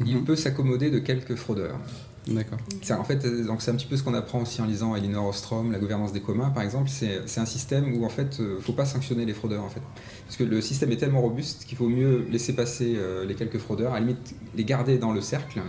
il 0.04 0.18
mhm. 0.18 0.24
peut 0.24 0.36
s'accommoder 0.36 0.90
de 0.90 0.98
quelques 0.98 1.36
fraudeurs. 1.36 1.80
D'accord. 2.26 2.58
En 2.90 3.04
fait, 3.04 3.26
donc 3.44 3.60
c'est 3.60 3.70
un 3.70 3.74
petit 3.74 3.86
peu 3.86 3.96
ce 3.96 4.02
qu'on 4.02 4.14
apprend 4.14 4.40
aussi 4.40 4.62
en 4.62 4.66
lisant 4.66 4.96
Elinor 4.96 5.26
Ostrom, 5.26 5.72
la 5.72 5.78
gouvernance 5.78 6.12
des 6.12 6.20
communs, 6.20 6.50
par 6.50 6.62
exemple. 6.62 6.88
C'est 6.88 7.38
un 7.38 7.46
système 7.46 7.94
où 7.94 8.04
en 8.04 8.08
fait, 8.08 8.40
euh, 8.40 8.58
faut 8.60 8.72
pas 8.72 8.86
sanctionner 8.86 9.26
les 9.26 9.34
fraudeurs 9.34 9.62
en 9.62 9.68
fait, 9.68 9.82
parce 10.26 10.36
que 10.36 10.44
le 10.44 10.60
système 10.60 10.90
est 10.92 10.96
tellement 10.96 11.20
robuste 11.20 11.64
qu'il 11.66 11.76
faut 11.76 11.88
mieux 11.88 12.26
laisser 12.30 12.54
passer 12.54 12.94
euh, 12.96 13.26
les 13.26 13.34
quelques 13.34 13.58
fraudeurs, 13.58 13.92
à 13.92 14.00
la 14.00 14.06
limite 14.06 14.34
les 14.54 14.64
garder 14.64 14.96
dans 14.96 15.12
le 15.12 15.20
cercle 15.20 15.60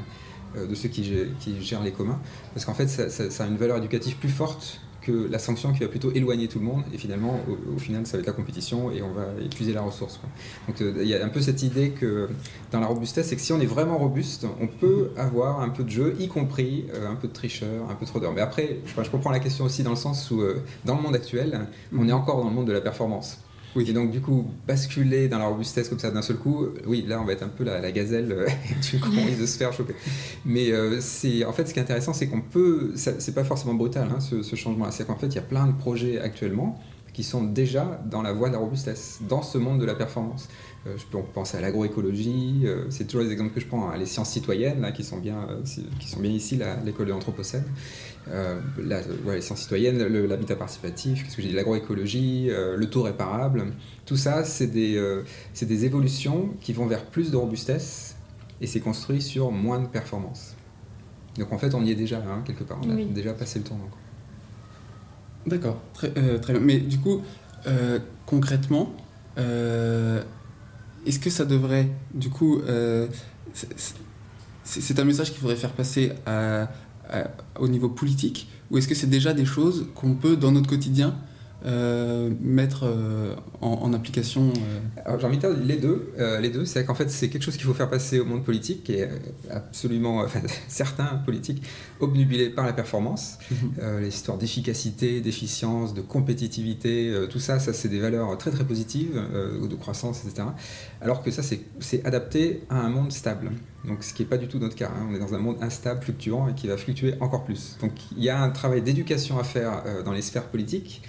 euh, 0.56 0.66
de 0.66 0.76
ceux 0.76 0.88
qui, 0.88 1.12
qui, 1.40 1.62
gèrent 1.62 1.84
les 1.84 1.92
communs, 1.92 2.20
parce 2.54 2.66
qu'en 2.66 2.74
fait, 2.74 2.88
ça, 2.88 3.44
a 3.44 3.48
une 3.48 3.58
valeur 3.58 3.78
éducative 3.78 4.16
plus 4.16 4.30
forte 4.30 4.80
que 5.06 5.28
la 5.30 5.40
sanction 5.40 5.72
qui 5.74 5.80
va 5.80 5.88
plutôt 5.88 6.12
éloigner 6.14 6.48
tout 6.48 6.60
le 6.60 6.66
monde. 6.66 6.84
Et 6.94 6.98
finalement, 6.98 7.40
au, 7.74 7.78
final, 7.78 8.06
ça 8.06 8.18
va 8.18 8.22
être 8.22 8.28
la 8.28 8.34
compétition 8.34 8.92
et 8.92 9.02
on 9.02 9.12
va 9.12 9.28
épuiser 9.44 9.74
la 9.74 9.82
ressource. 9.82 10.20
Donc 10.68 10.82
euh, 10.82 10.94
il 11.02 11.08
y 11.08 11.16
a 11.16 11.24
un 11.24 11.30
peu 11.30 11.42
cette 11.42 11.62
idée 11.64 11.92
que 11.92 12.30
dans 12.72 12.80
la 12.80 12.88
robustesse, 12.88 13.28
c'est 13.28 13.36
que 13.36 13.42
si 13.42 13.54
on 13.54 13.60
est 13.60 13.66
vraiment 13.66 13.98
robuste, 13.98 14.46
on 14.60 14.68
peut 14.68 15.12
avoir 15.18 15.62
un 15.62 15.70
peu 15.70 15.84
de 15.84 15.90
jeu, 15.90 16.16
y 16.20 16.28
compris 16.28 16.86
euh, 16.94 17.10
un 17.10 17.16
peu 17.16 17.28
de 17.28 17.34
tricheur, 17.34 17.90
un 17.90 17.96
peu 17.96 18.06
trop 18.06 18.20
d'heures. 18.20 18.34
Mais 18.34 18.42
après, 18.42 18.80
je, 18.86 19.04
je, 19.04 19.10
comprends 19.10 19.32
la 19.32 19.40
question 19.40 19.66
aussi 19.66 19.84
dans 19.84 19.92
le 19.92 19.96
sens 19.96 20.32
où, 20.32 20.42
dans 20.84 20.96
le 20.96 21.02
monde 21.02 21.16
actuel, 21.16 21.68
on 21.96 22.08
est 22.10 22.12
encore 22.12 22.42
dans 22.42 22.50
le 22.50 22.56
monde 22.56 22.68
de 22.68 22.74
la 22.74 22.82
performance. 22.82 23.45
Oui. 23.76 23.90
Et 23.90 23.94
donc, 23.94 24.12
du 24.12 24.22
coup, 24.22 24.46
basculer 24.68 25.28
dans 25.28 25.38
la 25.38 25.48
robustesse 25.48 25.90
comme 25.90 26.00
ça 26.00 26.12
d'un 26.12 26.22
seul 26.22 26.38
coup, 26.38 26.68
oui, 26.86 27.04
là, 27.08 27.20
on 27.22 27.26
va 27.26 27.34
être 27.34 27.44
un 27.44 27.50
peu 27.50 27.64
la, 27.64 27.92
gazelle, 27.92 28.32
euh, 28.32 28.48
du 28.92 29.00
coup, 29.00 29.12
de 29.12 29.46
se 29.46 29.58
faire 29.58 29.74
choper. 29.74 29.96
Mais 30.46 30.72
euh, 30.72 31.00
c'est, 31.02 31.44
en 31.46 31.54
fait, 31.54 31.68
ce 31.68 31.74
qui 31.74 31.80
est 31.80 31.84
intéressant, 31.84 32.14
c'est 32.14 32.28
qu'on 32.28 32.42
peut, 32.42 32.94
c'est 32.96 33.36
pas 33.36 33.44
forcément 33.44 33.74
brutal, 33.74 34.10
hein, 34.16 34.20
ce, 34.20 34.56
changement-là. 34.56 34.92
C'est 34.92 35.06
qu'en 35.06 35.18
fait, 35.18 35.28
il 35.28 35.36
y 35.36 35.40
a 35.40 35.44
plein 35.44 35.68
de 35.68 35.74
projets 35.74 36.20
actuellement 36.20 36.80
qui 37.14 37.24
sont 37.24 37.44
déjà 37.44 38.02
dans 38.10 38.22
la 38.22 38.34
voie 38.34 38.50
de 38.50 38.54
la 38.54 38.60
robustesse, 38.60 39.20
dans 39.28 39.42
ce 39.42 39.58
monde 39.58 39.80
de 39.80 39.86
la 39.86 39.96
performance. 39.96 40.50
Euh, 40.86 40.96
je 40.98 41.06
peux 41.06 41.24
penser 41.34 41.58
à 41.58 41.62
l'agroécologie, 41.62 42.66
c'est 42.90 43.06
toujours 43.06 43.26
les 43.26 43.32
exemples 43.32 43.54
que 43.54 43.62
je 43.62 43.68
prends, 43.68 43.90
hein, 43.90 43.98
les 43.98 44.06
sciences 44.06 44.32
citoyennes, 44.32 44.82
là, 44.82 44.92
qui, 44.92 45.04
sont 45.04 45.18
bien, 45.18 45.48
qui 46.00 46.10
sont 46.10 46.20
bien 46.20 46.32
ici, 46.32 46.60
l'école 46.84 47.08
de 47.08 47.12
l'Anthropocène. 47.12 47.64
Les 48.28 49.42
sciences 49.42 49.62
citoyennes, 49.62 50.02
l'habitat 50.04 50.56
participatif, 50.56 51.24
qu'est-ce 51.24 51.36
que 51.36 51.42
j'ai 51.42 51.50
dit, 51.50 51.54
l'agroécologie, 51.54 52.50
le 52.50 52.86
taux 52.86 53.04
réparable, 53.04 53.68
tout 54.06 54.18
ça, 54.18 54.44
c'est 54.44 54.68
des, 54.68 55.00
des 55.62 55.86
évolutions 55.86 56.50
qui 56.62 56.74
vont 56.74 56.88
vers 56.88 57.06
plus 57.06 57.32
de 57.32 57.38
robustesse 57.38 58.16
et 58.62 58.68
c'est 58.68 58.80
construit 58.80 59.22
sur 59.22 59.52
moins 59.52 59.80
de 59.80 59.88
performance. 59.88 60.56
Donc 61.38 61.52
en 61.52 61.58
fait, 61.58 61.74
on 61.76 61.84
y 61.84 61.92
est 61.92 61.96
déjà, 61.96 62.18
hein, 62.18 62.42
quelque 62.46 62.64
part, 62.64 62.80
on 62.84 62.90
a 62.90 63.04
déjà 63.04 63.34
passé 63.34 63.60
le 63.60 63.66
temps. 63.66 63.80
D'accord, 65.46 65.80
très, 65.94 66.10
très, 66.40 66.54
bien. 66.54 66.62
Mais 66.62 66.80
du 66.80 67.00
coup, 67.00 67.22
concrètement, 68.26 68.96
est-ce 71.06 71.20
que 71.20 71.30
ça 71.30 71.46
devrait, 71.46 71.88
du 72.14 72.30
coup, 72.30 72.62
euh, 72.62 73.08
c'est 74.64 75.00
un 75.00 75.04
message 75.04 75.32
qu'il 75.32 75.40
faudrait 75.40 75.56
faire 75.56 75.74
passer 75.74 76.12
au 77.60 77.68
niveau 77.68 77.90
politique 77.90 78.48
ou 78.72 78.78
est-ce 78.78 78.88
que 78.88 78.96
c'est 78.96 79.10
déjà 79.10 79.34
des 79.34 79.46
choses 79.46 79.88
qu'on 79.96 80.16
peut 80.16 80.36
dans 80.36 80.52
notre 80.52 80.70
quotidien 80.70 81.16
euh, 81.66 82.30
mettre 82.42 82.84
euh, 82.84 83.34
en, 83.60 83.92
application 83.94 84.54
euh 85.08 85.18
J'ai 85.18 85.26
envie 85.26 85.38
de 85.38 85.42
dire 85.42 85.58
les 85.66 85.78
deux. 85.78 86.14
les 86.40 86.50
deux, 86.50 86.66
c'est 86.66 86.86
qu'en 86.86 86.94
fait, 86.94 87.10
c'est 87.10 87.30
quelque 87.30 87.42
chose 87.42 87.56
qu'il 87.56 87.66
faut 87.66 87.74
faire 87.74 87.90
passer 87.90 88.20
au 88.20 88.26
monde 88.26 88.44
politique, 88.44 88.90
et 88.90 89.08
absolument, 89.50 90.20
enfin, 90.20 90.42
certains 90.68 91.22
politiques 91.26 91.64
obnubilés 92.00 92.50
par 92.50 92.66
la 92.66 92.74
performance, 92.74 93.40
mhm. 93.50 94.02
les 94.02 94.10
histoires 94.10 94.38
d'efficacité, 94.38 95.22
d'efficience, 95.22 95.94
de 95.94 96.02
compétitivité, 96.02 97.14
tout 97.30 97.40
ça, 97.40 97.60
ça 97.60 97.74
c'est 97.74 97.90
des 97.90 98.00
valeurs 98.00 98.38
très 98.38 98.52
très 98.52 98.64
positives, 98.64 99.20
de 99.34 99.76
croissance, 99.76 100.24
etc. 100.26 100.48
Alors 101.02 101.24
que 101.24 101.32
ça, 101.32 101.42
c'est 101.42 102.06
adapté 102.06 102.62
à 102.70 102.80
un 102.80 102.90
monde 102.90 103.12
stable. 103.12 103.52
Donc, 103.86 104.04
ce 104.04 104.14
qui 104.14 104.24
n'est 104.24 104.30
pas 104.30 104.38
du 104.38 104.48
tout 104.48 104.60
notre 104.60 104.76
cas. 104.76 104.92
Hein. 104.96 105.08
On 105.10 105.16
est 105.16 105.20
dans 105.20 105.34
un 105.34 105.40
monde 105.40 105.58
instable, 105.62 106.04
fluctuant 106.04 106.48
et 106.48 106.54
qui 106.54 106.68
va 106.68 106.76
fluctuer 106.78 107.14
encore 107.20 107.44
plus. 107.44 107.78
Donc, 107.82 107.92
il 108.18 108.24
y 108.24 108.30
a 108.30 108.40
un 108.42 108.50
travail 108.50 108.82
d'éducation 108.82 109.40
à 109.40 109.44
faire 109.44 109.84
dans 110.04 110.12
les 110.12 110.22
sphères 110.22 110.48
politiques 110.48 111.02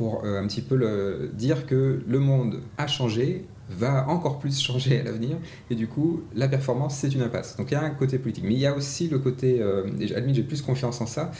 pour 0.00 0.24
euh, 0.24 0.42
un 0.42 0.46
petit 0.46 0.62
peu 0.62 1.30
dire 1.34 1.66
que 1.66 2.00
le 2.08 2.18
monde 2.20 2.60
a 2.78 2.86
changé, 2.86 3.44
va 3.68 4.08
encore 4.08 4.38
plus 4.38 4.58
changer 4.58 4.98
à 4.98 5.02
l'avenir, 5.02 5.36
et 5.68 5.74
du 5.74 5.88
coup, 5.88 6.22
la 6.34 6.48
performance, 6.48 6.96
c'est 6.96 7.12
une 7.12 7.20
impasse. 7.20 7.54
Donc 7.58 7.70
il 7.70 7.74
y 7.74 7.76
a 7.76 7.82
un 7.82 7.90
côté 7.90 8.18
politique, 8.18 8.44
mais 8.46 8.54
il 8.54 8.60
y 8.60 8.66
a 8.66 8.74
aussi 8.74 9.08
le 9.08 9.18
côté, 9.18 9.60
euh, 9.60 9.84
et 10.00 10.06
j'ai 10.06 10.42
plus 10.42 10.62
confiance 10.62 11.02
en 11.02 11.06
ça, 11.06 11.32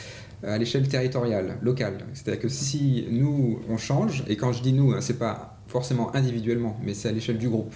à 0.43 0.59
l'échelle 0.59 0.87
territoriale, 0.87 1.57
locale. 1.63 2.05
C'est-à-dire 2.13 2.39
que 2.39 2.49
si 2.49 3.07
nous, 3.09 3.61
on 3.67 3.77
change, 3.77 4.23
et 4.27 4.35
quand 4.35 4.51
je 4.51 4.61
dis 4.61 4.73
nous, 4.73 4.91
hein, 4.91 5.01
c'est 5.01 5.17
pas 5.17 5.57
forcément 5.67 6.15
individuellement, 6.15 6.77
mais 6.83 6.93
c'est 6.93 7.09
à 7.09 7.11
l'échelle 7.11 7.39
du 7.39 7.49
groupe. 7.49 7.73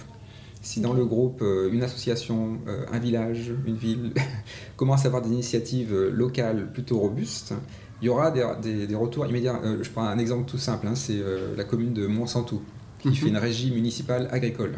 Si 0.62 0.80
dans 0.80 0.92
le 0.92 1.04
groupe, 1.04 1.42
euh, 1.42 1.68
une 1.72 1.82
association, 1.82 2.58
euh, 2.68 2.86
un 2.92 3.00
village, 3.00 3.52
une 3.66 3.76
ville 3.76 4.12
commence 4.76 5.04
à 5.04 5.08
avoir 5.08 5.22
des 5.22 5.30
initiatives 5.30 5.92
locales 6.12 6.70
plutôt 6.72 7.00
robustes, 7.00 7.54
il 8.02 8.06
y 8.06 8.08
aura 8.08 8.30
des, 8.30 8.94
retours 8.94 9.26
immédiats. 9.26 9.60
Euh, 9.64 9.82
je 9.82 9.90
prends 9.90 10.04
un 10.04 10.18
exemple 10.18 10.48
tout 10.48 10.58
simple, 10.58 10.86
hein, 10.86 10.94
c'est 10.94 11.18
euh, 11.18 11.54
la 11.56 11.64
commune 11.64 11.92
de 11.92 12.06
Monsanto, 12.06 12.62
qui 12.98 13.08
mhm. 13.08 13.14
fait 13.14 13.28
une 13.28 13.38
régie 13.38 13.70
municipale 13.70 14.28
agricole. 14.30 14.74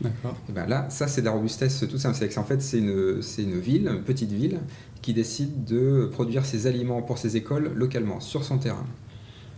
D'accord. 0.00 0.36
Ben 0.48 0.66
là, 0.66 0.86
ça 0.90 1.06
c'est 1.06 1.20
de 1.20 1.26
la 1.26 1.32
robustesse 1.32 1.84
tout 1.88 1.98
simple. 1.98 2.16
C'est 2.18 2.38
en 2.38 2.44
fait 2.44 2.60
c'est 2.60 2.78
une, 2.78 3.20
une 3.38 3.60
ville, 3.60 3.86
une 3.86 4.02
petite 4.02 4.32
ville, 4.32 4.60
qui 5.02 5.14
décide 5.14 5.64
de 5.64 6.08
produire 6.10 6.44
ses 6.44 6.66
aliments 6.66 7.02
pour 7.02 7.18
ses 7.18 7.36
écoles 7.36 7.72
localement, 7.74 8.20
sur 8.20 8.44
son 8.44 8.58
terrain. 8.58 8.86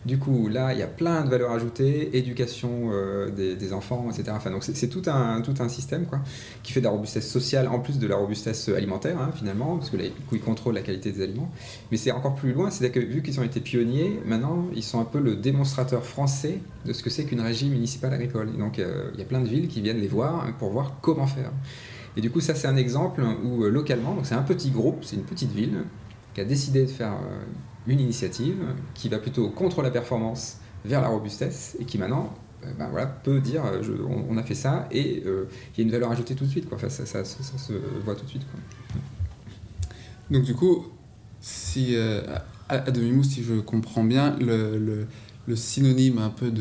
Du 0.07 0.19
coup, 0.19 0.47
là, 0.47 0.73
il 0.73 0.79
y 0.79 0.85
a 0.85 0.87
plein 0.87 1.25
de 1.25 1.29
valeurs 1.29 1.51
ajoutées, 1.51 2.17
éducation 2.17 2.91
euh, 2.93 3.29
des, 3.29 3.73
enfants, 3.73 4.07
etc. 4.09 4.31
Enfin, 4.37 4.53
donc 4.53 4.63
c'est 4.63 4.87
tout 4.87 5.03
un, 5.07 5.41
tout 5.41 5.55
un 5.59 5.69
système 5.69 6.07
quoi, 6.07 6.21
qui 6.63 6.73
fait 6.73 6.79
de 6.79 6.85
la 6.85 6.93
robustesse 6.93 7.29
sociale 7.29 7.67
en 7.67 7.81
plus 7.81 7.99
de 7.99 8.07
la 8.07 8.15
robustesse 8.15 8.69
alimentaire, 8.69 9.21
hein, 9.21 9.33
finalement, 9.35 9.77
parce 9.79 9.91
que 9.91 9.97
là, 9.97 10.05
contrôlent 10.45 10.77
la 10.77 10.83
qualité 10.83 11.11
des 11.11 11.25
aliments. 11.25 11.51
Mais 11.91 11.97
c'est 11.97 12.13
encore 12.13 12.37
plus 12.37 12.53
loin, 12.53 12.71
c'est-à-dire 12.71 13.03
que 13.03 13.05
vu 13.05 13.21
qu'ils 13.21 13.41
ont 13.41 13.43
été 13.43 13.59
pionniers, 13.59 14.21
maintenant, 14.25 14.69
ils 14.77 14.85
sont 14.85 15.01
un 15.01 15.05
peu 15.05 15.19
le 15.19 15.35
démonstrateur 15.35 16.05
français 16.05 16.61
de 16.85 16.93
ce 16.93 17.03
que 17.03 17.11
c'est 17.11 17.25
qu'une 17.25 17.41
régie 17.41 17.69
municipale 17.69 18.15
agricole. 18.15 18.51
Et 18.55 18.59
donc, 18.59 18.79
euh, 18.79 19.11
il 19.15 19.19
y 19.19 19.23
a 19.23 19.27
plein 19.27 19.41
de 19.41 19.49
villes 19.49 19.67
qui 19.67 19.81
viennent 19.81 20.01
les 20.01 20.07
voir 20.07 20.47
pour 20.61 20.71
voir 20.71 20.99
comment 21.01 21.27
faire. 21.27 21.51
Et 22.17 22.21
du 22.21 22.31
coup, 22.31 22.41
ça, 22.41 22.55
c'est 22.55 22.69
un 22.69 22.77
exemple 22.77 23.25
où, 23.43 23.65
euh, 23.65 23.71
localement, 23.71 24.17
c'est 24.23 24.37
un 24.37 24.43
petit 24.43 24.71
groupe, 24.71 25.03
c'est 25.03 25.17
une 25.17 25.25
petite 25.25 25.51
ville, 25.51 25.83
qui 26.33 26.41
a 26.43 26.45
décidé 26.45 26.83
de 26.83 26.91
faire 26.91 27.15
une 27.87 28.01
initiative 28.01 28.57
qui 28.95 29.09
va 29.09 29.19
plutôt 29.19 29.51
contre 29.51 29.83
la 29.83 29.91
performance 29.91 30.59
vers 30.85 31.01
la 31.01 31.09
robustesse 31.09 31.77
et 31.81 31.85
qui 31.85 31.99
maintenant 31.99 32.35
euh, 32.65 32.73
ben 32.79 32.89
voilà, 32.91 33.07
peut 33.07 33.41
dire 33.41 33.65
euh, 33.65 33.83
on, 34.29 34.37
a 34.37 34.43
fait 34.43 34.55
ça 34.55 34.89
et 34.91 35.23
euh, 35.27 35.49
il 35.75 35.79
y 35.79 35.81
a 35.83 35.85
une 35.85 35.93
valeur 35.93 36.11
ajoutée 36.11 36.35
tout 36.35 36.45
de 36.45 36.51
suite. 36.51 36.69
Quoi. 36.69 36.77
Enfin, 36.77 36.89
ça, 36.89 37.07
ça, 37.07 37.25
se 37.25 37.73
voit 38.05 38.15
tout 38.15 38.25
de 38.25 38.31
suite. 38.31 38.47
Donc 40.31 40.45
du 40.45 40.55
coup, 40.55 40.87
si, 41.41 41.97
à, 42.69 42.91
demi-mot, 42.91 43.23
si 43.23 43.45
je 43.45 43.55
comprends 43.55 44.05
bien, 44.05 44.37
le, 44.41 45.07
synonyme 45.55 46.19
un 46.19 46.31
peu 46.31 46.53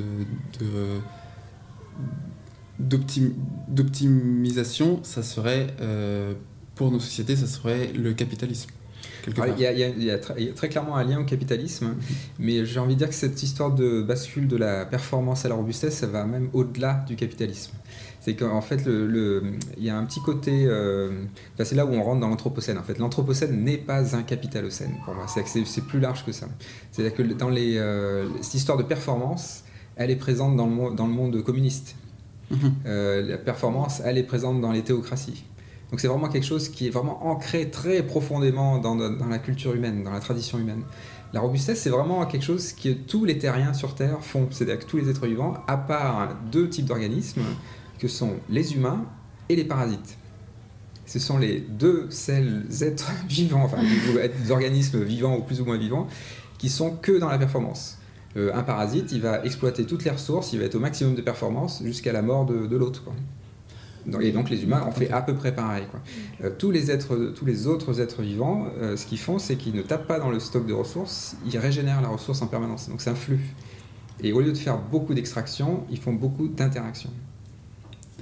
d'optimisation, 2.79 4.99
ça 5.03 5.23
serait, 5.23 5.75
pour 6.75 6.91
nos 6.91 6.99
sociétés, 6.99 7.35
ça 7.35 7.47
serait 7.47 7.91
le 7.93 8.13
capitalisme. 8.13 8.69
Il 9.27 10.03
y, 10.03 10.11
a, 10.11 10.17
très, 10.17 10.69
clairement 10.69 10.95
un 10.95 11.03
lien 11.03 11.19
au 11.19 11.23
capitalisme, 11.23 11.95
mais 12.39 12.65
j'ai 12.65 12.79
envie 12.79 12.93
de 12.93 12.99
dire 12.99 13.09
que 13.09 13.15
cette 13.15 13.41
histoire 13.41 13.71
de 13.71 14.01
bascule 14.01 14.47
de 14.47 14.57
la 14.57 14.85
performance 14.85 15.45
à 15.45 15.49
la 15.49 15.55
robustesse, 15.55 15.97
ça 15.97 16.07
va 16.07 16.25
même 16.25 16.49
au-delà 16.53 17.03
du 17.07 17.15
capitalisme. 17.15 17.73
C'est 18.19 18.35
qu'en 18.35 18.61
fait, 18.61 18.85
le, 18.85 19.43
il 19.77 19.83
y 19.83 19.89
a 19.91 19.97
un 19.97 20.03
petit 20.03 20.19
côté. 20.19 20.65
Euh, 20.65 21.11
c'est 21.59 21.75
là 21.75 21.85
où 21.85 21.93
on 21.93 22.03
rentre 22.03 22.21
dans 22.21 22.29
l'anthropocène. 22.29 22.77
En 22.79 22.83
fait, 22.83 22.97
l'anthropocène 22.97 23.63
n'est 23.63 23.77
pas 23.77 24.15
un 24.15 24.23
capitalocène 24.23 24.95
pour 25.05 25.13
moi. 25.13 25.27
C'est 25.27 25.85
plus 25.85 25.99
large 25.99 26.25
que 26.25 26.31
ça. 26.31 26.47
C'est-à-dire 26.91 27.15
que 27.15 27.21
dans 27.21 27.49
les, 27.49 27.77
euh, 27.77 28.27
cette 28.41 28.55
histoire 28.55 28.79
de 28.79 28.83
performance, 28.83 29.63
elle 29.95 30.09
est 30.09 30.15
présente 30.15 30.55
dans 30.55 30.65
le, 30.65 30.95
dans 30.95 31.05
le 31.05 31.13
monde 31.13 31.41
communiste. 31.43 31.95
Mm-hmm. 32.51 32.71
Euh, 32.87 33.21
la 33.27 33.37
performance, 33.37 34.01
elle 34.03 34.17
est 34.17 34.23
présente 34.23 34.59
dans 34.59 34.71
les 34.71 34.81
théocraties. 34.81 35.43
Donc 35.91 35.99
c'est 35.99 36.07
vraiment 36.07 36.29
quelque 36.29 36.45
chose 36.45 36.69
qui 36.69 36.87
est 36.87 36.89
vraiment 36.89 37.27
ancré 37.27 37.69
très 37.69 38.03
profondément 38.03 38.79
dans, 38.79 38.95
la 38.95 39.39
culture 39.39 39.73
humaine, 39.73 40.03
dans 40.03 40.11
la 40.11 40.19
tradition 40.19 40.57
humaine. 40.57 40.83
La 41.33 41.41
robustesse, 41.41 41.81
c'est 41.81 41.89
vraiment 41.89 42.25
quelque 42.25 42.43
chose 42.43 42.73
que 42.73 42.89
tous 42.89 43.25
les 43.25 43.37
terriens 43.37 43.73
sur 43.73 43.93
Terre 43.93 44.17
font. 44.21 44.47
C'est-à-dire 44.51 44.79
que 44.79 44.85
tous 44.85 44.97
les 44.97 45.09
êtres 45.09 45.27
vivants, 45.27 45.53
à 45.67 45.77
part 45.77 46.35
deux 46.51 46.69
types 46.69 46.85
d'organismes, 46.85 47.41
que 47.99 48.07
sont 48.07 48.33
les 48.49 48.73
humains 48.73 49.05
et 49.49 49.55
les 49.55 49.65
parasites. 49.65 50.17
Ce 51.05 51.19
sont 51.19 51.37
les 51.37 51.59
deux 51.59 52.07
seuls 52.09 52.65
êtres 52.81 53.11
vivants, 53.27 53.63
enfin 53.63 53.77
des 53.81 54.51
organismes 54.51 55.03
vivants 55.03 55.37
ou 55.37 55.43
plus 55.43 55.61
ou 55.61 55.65
moins 55.65 55.77
vivants, 55.77 56.07
qui 56.57 56.69
sont 56.69 56.95
que 56.95 57.17
dans 57.17 57.29
la 57.29 57.37
performance. 57.37 57.97
Euh, 58.37 58.51
un 58.53 58.63
parasite, 58.63 59.11
il 59.11 59.21
va 59.21 59.45
exploiter 59.45 59.85
toutes 59.85 60.03
les 60.03 60.11
ressources, 60.11 60.51
il 60.51 60.59
va 60.59 60.65
être 60.65 60.75
au 60.75 60.79
maximum 60.79 61.15
de 61.15 61.21
performance 61.21 61.81
jusqu'à 61.83 62.11
la 62.11 62.21
mort 62.21 62.45
de, 62.45 62.65
de 62.65 62.75
l'autre. 62.75 63.03
Et 64.21 64.31
donc 64.31 64.49
les 64.49 64.63
humains 64.63 64.83
ont 64.87 64.91
fait 64.91 65.11
à 65.11 65.21
peu 65.21 65.33
près 65.33 65.53
pareil. 65.53 65.85
Euh, 66.43 66.51
tous, 66.57 66.71
les 66.71 66.91
êtres, 66.91 67.33
tous 67.35 67.45
les 67.45 67.67
autres 67.67 68.01
êtres 68.01 68.21
vivants, 68.21 68.67
euh, 68.79 68.95
ce 68.97 69.05
qu'ils 69.05 69.19
font, 69.19 69.39
c'est 69.39 69.55
qu'ils 69.55 69.73
ne 69.73 69.81
tapent 69.81 70.07
pas 70.07 70.19
dans 70.19 70.29
le 70.29 70.39
stock 70.39 70.65
de 70.65 70.73
ressources, 70.73 71.35
ils 71.45 71.57
régénèrent 71.57 72.01
la 72.01 72.09
ressource 72.09 72.41
en 72.41 72.47
permanence. 72.47 72.89
Donc 72.89 73.01
c'est 73.01 73.09
un 73.09 73.15
flux. 73.15 73.39
Et 74.21 74.31
au 74.31 74.41
lieu 74.41 74.51
de 74.51 74.57
faire 74.57 74.77
beaucoup 74.77 75.13
d'extraction, 75.13 75.83
ils 75.89 75.99
font 75.99 76.13
beaucoup 76.13 76.47
d'interactions. 76.47 77.11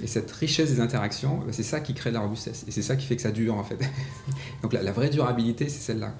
Et 0.02 0.06
cette 0.06 0.30
richesse 0.32 0.70
des 0.70 0.80
interactions, 0.80 1.36
bah, 1.38 1.52
c'est 1.52 1.62
ça 1.62 1.80
qui 1.80 1.94
crée 1.94 2.10
la 2.10 2.20
robustesse. 2.20 2.64
Et 2.66 2.70
c'est 2.70 2.82
ça 2.82 2.96
qui 2.96 3.06
fait 3.06 3.16
que 3.16 3.22
ça 3.22 3.30
dure 3.30 3.54
en 3.54 3.64
fait. 3.64 3.78
donc 4.62 4.72
la, 4.72 4.82
la 4.82 4.92
vraie 4.92 5.10
durabilité, 5.10 5.68
c'est 5.68 5.80
celle-là. 5.80 6.14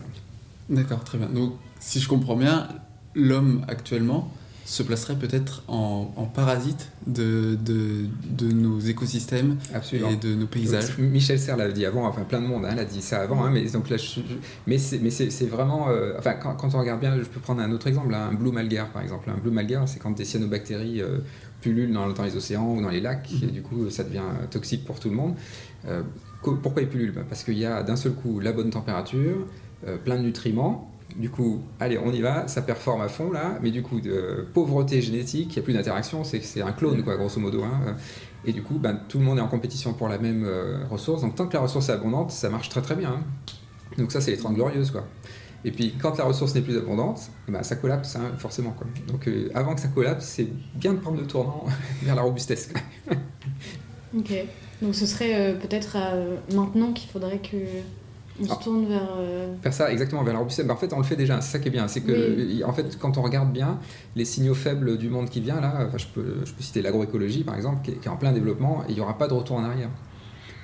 D'accord, 0.68 1.02
très 1.04 1.18
bien. 1.18 1.28
Donc 1.28 1.54
si 1.80 2.00
je 2.00 2.08
comprends 2.08 2.36
bien, 2.36 2.68
l'homme 3.14 3.64
actuellement, 3.66 4.30
se 4.64 4.82
placerait 4.82 5.16
peut-être 5.16 5.62
en, 5.68 6.10
en 6.16 6.24
parasite 6.24 6.88
de, 7.06 7.54
de, 7.62 8.06
de 8.30 8.50
nos 8.52 8.80
écosystèmes 8.80 9.56
Absolument. 9.74 10.10
et 10.10 10.16
de 10.16 10.34
nos 10.34 10.46
paysages. 10.46 10.96
Michel 10.98 11.38
Serres 11.38 11.56
l'a 11.58 11.70
dit 11.70 11.84
avant, 11.84 12.06
enfin 12.06 12.22
plein 12.22 12.40
de 12.40 12.46
monde 12.46 12.64
hein, 12.64 12.74
l'a 12.74 12.84
dit 12.86 13.02
ça 13.02 13.20
avant, 13.20 13.44
hein, 13.44 13.50
mais 13.52 13.64
donc 13.70 13.90
là, 13.90 13.96
je- 13.98 14.20
mais 14.66 14.78
c'est 14.78 14.98
mais 15.00 15.10
c'est 15.10 15.30
c'est 15.30 15.46
vraiment, 15.46 15.88
euh, 15.90 16.14
enfin 16.18 16.32
quand, 16.34 16.54
quand 16.54 16.74
on 16.74 16.78
regarde 16.80 17.00
bien, 17.00 17.14
je 17.16 17.24
peux 17.24 17.40
prendre 17.40 17.60
un 17.60 17.70
autre 17.72 17.86
exemple, 17.88 18.14
hein, 18.14 18.28
un 18.30 18.34
blue 18.34 18.52
malgare 18.52 18.88
par 18.88 19.02
exemple. 19.02 19.28
Un 19.30 19.36
blue 19.38 19.50
malgare, 19.50 19.86
c'est 19.88 19.98
quand 19.98 20.12
des 20.12 20.24
cyanobactéries 20.24 21.02
euh, 21.02 21.18
pullulent 21.60 21.92
dans, 21.92 22.08
dans 22.10 22.22
les 22.24 22.34
océans 22.36 22.74
ou 22.74 22.80
dans 22.80 22.88
les 22.90 23.00
lacs, 23.00 23.30
et 23.42 23.46
du 23.46 23.60
coup 23.62 23.90
ça 23.90 24.02
devient 24.04 24.18
euh, 24.18 24.46
toxique 24.50 24.84
pour 24.86 24.98
tout 24.98 25.10
le 25.10 25.16
monde. 25.16 25.34
Euh, 25.86 26.02
pourquoi 26.62 26.80
ils 26.82 26.88
pullulent? 26.88 27.12
Bah, 27.12 27.22
Parce 27.28 27.42
qu'il 27.44 27.58
y 27.58 27.66
a 27.66 27.82
d'un 27.82 27.96
seul 27.96 28.12
coup 28.12 28.40
la 28.40 28.52
bonne 28.52 28.70
température, 28.70 29.46
plein 30.04 30.16
de 30.16 30.22
nutriments. 30.22 30.90
Du 31.16 31.30
coup, 31.30 31.62
allez, 31.78 31.96
on 31.98 32.10
y 32.12 32.20
va, 32.20 32.48
ça 32.48 32.60
performe 32.62 33.00
à 33.02 33.08
fond 33.08 33.30
là, 33.30 33.58
mais 33.62 33.70
du 33.70 33.82
coup, 33.82 34.00
de 34.00 34.46
pauvreté 34.52 35.00
génétique, 35.00 35.52
il 35.52 35.58
n'y 35.58 35.58
a 35.60 35.62
plus 35.62 35.72
d'interaction, 35.74 36.24
c'est 36.24 36.60
un 36.62 36.72
clone, 36.72 37.02
quoi, 37.04 37.16
grosso 37.16 37.38
modo. 37.40 37.62
hein. 37.62 37.96
Et 38.44 38.52
du 38.52 38.62
coup, 38.62 38.78
ben, 38.78 38.98
tout 39.08 39.18
le 39.18 39.24
monde 39.24 39.38
est 39.38 39.42
en 39.42 39.48
compétition 39.48 39.92
pour 39.94 40.08
la 40.08 40.18
même 40.18 40.44
euh, 40.44 40.84
ressource. 40.90 41.22
Donc 41.22 41.34
tant 41.36 41.46
que 41.46 41.54
la 41.54 41.60
ressource 41.60 41.88
est 41.88 41.92
abondante, 41.92 42.30
ça 42.30 42.50
marche 42.50 42.68
très 42.68 42.82
très 42.82 42.96
bien. 42.96 43.10
hein. 43.10 43.22
Donc 43.96 44.10
ça, 44.12 44.20
c'est 44.20 44.32
les 44.32 44.36
30 44.36 44.54
glorieuses. 44.54 44.90
Quoi. 44.90 45.04
Et 45.64 45.70
puis 45.70 45.94
quand 45.98 46.18
la 46.18 46.24
ressource 46.24 46.54
n'est 46.54 46.60
plus 46.60 46.76
abondante, 46.76 47.20
ben, 47.48 47.62
ça 47.62 47.76
collapse 47.76 48.16
hein, 48.16 48.32
forcément. 48.36 48.72
Quoi. 48.72 48.86
Donc 49.06 49.28
euh, 49.28 49.50
avant 49.54 49.74
que 49.74 49.80
ça 49.80 49.88
collapse, 49.88 50.26
c'est 50.26 50.48
bien 50.74 50.92
de 50.94 50.98
prendre 50.98 51.18
le 51.18 51.26
tournant 51.26 51.64
vers 52.02 52.16
la 52.16 52.22
robustesse. 52.22 52.70
Ok. 54.16 54.32
Donc 54.82 54.94
ce 54.94 55.06
serait 55.06 55.34
euh, 55.34 55.54
peut-être 55.54 55.96
maintenant 56.52 56.92
qu'il 56.92 57.08
faudrait 57.10 57.38
que 57.38 57.56
Ah. 58.42 58.54
se 58.54 58.64
tourne 58.64 58.86
vers. 58.86 59.08
euh, 59.16 59.54
Faire 59.62 59.72
ça 59.72 59.92
exactement 59.92 60.22
vers 60.24 60.32
la 60.34 60.40
robustesse. 60.40 60.66
Ben, 60.66 60.74
en 60.74 60.76
fait, 60.76 60.92
on 60.92 60.98
le 60.98 61.04
fait 61.04 61.16
déjà. 61.16 61.40
C'est 61.40 61.52
ça 61.52 61.58
qui 61.60 61.68
est 61.68 61.70
bien. 61.70 61.86
C'est 61.88 62.00
que, 62.00 62.64
en 62.64 62.72
fait, 62.72 62.98
quand 62.98 63.16
on 63.18 63.22
regarde 63.22 63.52
bien 63.52 63.78
les 64.16 64.24
signaux 64.24 64.54
faibles 64.54 64.98
du 64.98 65.08
monde 65.08 65.28
qui 65.30 65.40
vient 65.40 65.60
là, 65.60 65.86
enfin, 65.86 65.98
je, 65.98 66.06
peux, 66.06 66.36
je 66.44 66.52
peux 66.52 66.62
citer 66.62 66.82
l'agroécologie 66.82 67.44
par 67.44 67.54
exemple, 67.54 67.82
qui 67.84 67.92
est, 67.92 67.94
qui 67.94 68.08
est 68.08 68.10
en 68.10 68.16
plein 68.16 68.32
développement, 68.32 68.82
et 68.88 68.90
il 68.92 68.94
n'y 68.96 69.00
aura 69.00 69.16
pas 69.18 69.28
de 69.28 69.34
retour 69.34 69.56
en 69.56 69.64
arrière. 69.64 69.90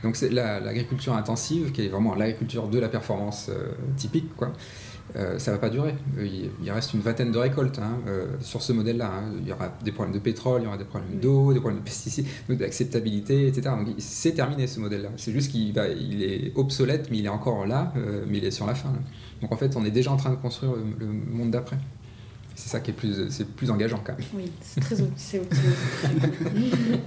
Donc 0.02 0.16
c'est 0.16 0.30
la- 0.30 0.60
l'agriculture 0.60 1.14
intensive, 1.14 1.72
qui 1.72 1.84
est 1.84 1.88
vraiment 1.88 2.14
l'agriculture 2.14 2.68
de 2.68 2.78
la 2.78 2.88
performance 2.88 3.50
euh, 3.50 3.68
typique, 3.96 4.34
quoi. 4.36 4.52
Euh, 5.16 5.38
ça 5.38 5.50
va 5.52 5.58
pas 5.58 5.70
durer. 5.70 5.94
Euh, 6.18 6.24
Il, 6.26 6.50
il 6.62 6.70
reste 6.70 6.94
une 6.94 7.00
vingtaine 7.00 7.32
de 7.32 7.38
récoltes 7.38 7.78
hein, 7.80 7.98
euh, 8.06 8.26
sur 8.40 8.62
ce 8.62 8.72
modèle-là. 8.72 9.10
hein. 9.12 9.32
Il 9.42 9.48
y 9.48 9.52
aura 9.52 9.72
des 9.84 9.90
problèmes 9.92 10.14
de 10.14 10.20
pétrole, 10.20 10.62
il 10.62 10.64
y 10.64 10.68
aura 10.68 10.76
des 10.78 10.84
problèmes 10.84 11.18
d'eau, 11.20 11.52
des 11.52 11.58
problèmes 11.60 11.80
de 11.80 11.84
pesticides, 11.84 12.26
d'acceptabilité, 12.48 13.46
etc. 13.48 13.70
Donc 13.76 13.94
c'est 13.98 14.32
terminé 14.32 14.66
ce 14.66 14.78
modèle-là. 14.80 15.08
C'est 15.16 15.32
juste 15.32 15.50
qu'il 15.50 15.72
va, 15.72 15.88
il 15.88 16.22
est 16.22 16.52
obsolète, 16.54 17.08
mais 17.10 17.18
il 17.18 17.26
est 17.26 17.30
encore 17.30 17.66
là, 17.66 17.92
euh, 17.96 18.24
mais 18.28 18.38
il 18.38 18.44
est 18.44 18.50
sur 18.50 18.66
la 18.66 18.74
fin. 18.74 18.92
là. 18.92 18.98
Donc 19.42 19.52
en 19.52 19.56
fait, 19.56 19.74
on 19.76 19.84
est 19.84 19.90
déjà 19.90 20.12
en 20.12 20.16
train 20.16 20.30
de 20.30 20.36
construire 20.36 20.72
le, 20.74 21.06
le 21.06 21.12
monde 21.12 21.50
d'après. 21.50 21.78
C'est 22.54 22.68
ça 22.68 22.80
qui 22.80 22.90
est 22.90 22.94
plus, 22.94 23.30
c'est 23.30 23.46
plus 23.48 23.70
engageant 23.70 24.00
quand 24.04 24.12
même. 24.12 24.26
Oui, 24.34 24.52
c'est 24.60 24.80
très 24.80 25.00
optimiste. 25.00 25.36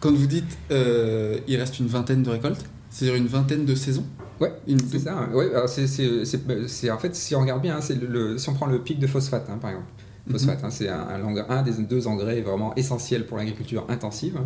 Quand 0.00 0.12
vous 0.12 0.26
dites 0.26 0.58
euh, 0.70 1.38
il 1.48 1.56
reste 1.56 1.78
une 1.80 1.86
vingtaine 1.86 2.22
de 2.22 2.30
récoltes, 2.30 2.64
c'est-à-dire 2.90 3.16
une 3.16 3.26
vingtaine 3.28 3.64
de 3.64 3.74
saisons 3.74 4.04
Ouais, 4.40 4.52
c'est 4.90 4.98
ça. 5.00 5.18
hein. 5.18 5.28
Ouais, 5.34 5.50
alors 5.52 5.68
c'est, 5.68 6.90
en 6.90 6.98
fait, 6.98 7.14
si 7.14 7.34
on 7.34 7.40
regarde 7.40 7.62
bien, 7.62 7.76
hein, 7.76 7.80
c'est 7.80 7.94
le, 8.00 8.06
le- 8.06 8.38
si 8.38 8.48
on 8.48 8.54
prend 8.54 8.66
le 8.66 8.78
pic 8.80 8.98
de 8.98 9.06
phosphate, 9.06 9.48
hein, 9.50 9.58
par 9.60 9.70
exemple. 9.70 9.88
Phosphate, 10.30 10.62
hein, 10.62 10.70
c'est 10.70 10.88
un, 10.88 11.06
un 11.48 11.62
des 11.62 11.72
deux 11.82 12.06
engrais 12.06 12.42
vraiment 12.42 12.74
essentiels 12.74 13.24
pour 13.26 13.38
l'agriculture 13.38 13.86
intensive. 13.88 14.38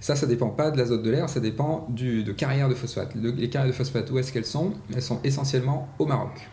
Ça, 0.00 0.16
ça 0.16 0.26
dépend 0.26 0.48
pas 0.48 0.70
de 0.70 0.78
l'azote 0.78 1.02
de 1.02 1.10
l'air, 1.10 1.28
ça 1.28 1.40
dépend 1.40 1.86
du, 1.90 2.22
de 2.24 2.32
carrières 2.32 2.68
de 2.68 2.74
phosphate. 2.74 3.14
Le- 3.14 3.30
les 3.32 3.50
carrières 3.50 3.70
de 3.70 3.76
phosphate, 3.76 4.10
où 4.10 4.18
est-ce 4.18 4.32
qu'elles 4.32 4.46
sont? 4.46 4.72
Elles 4.94 5.02
sont 5.02 5.20
essentiellement 5.24 5.88
au 5.98 6.06
Maroc. 6.06 6.48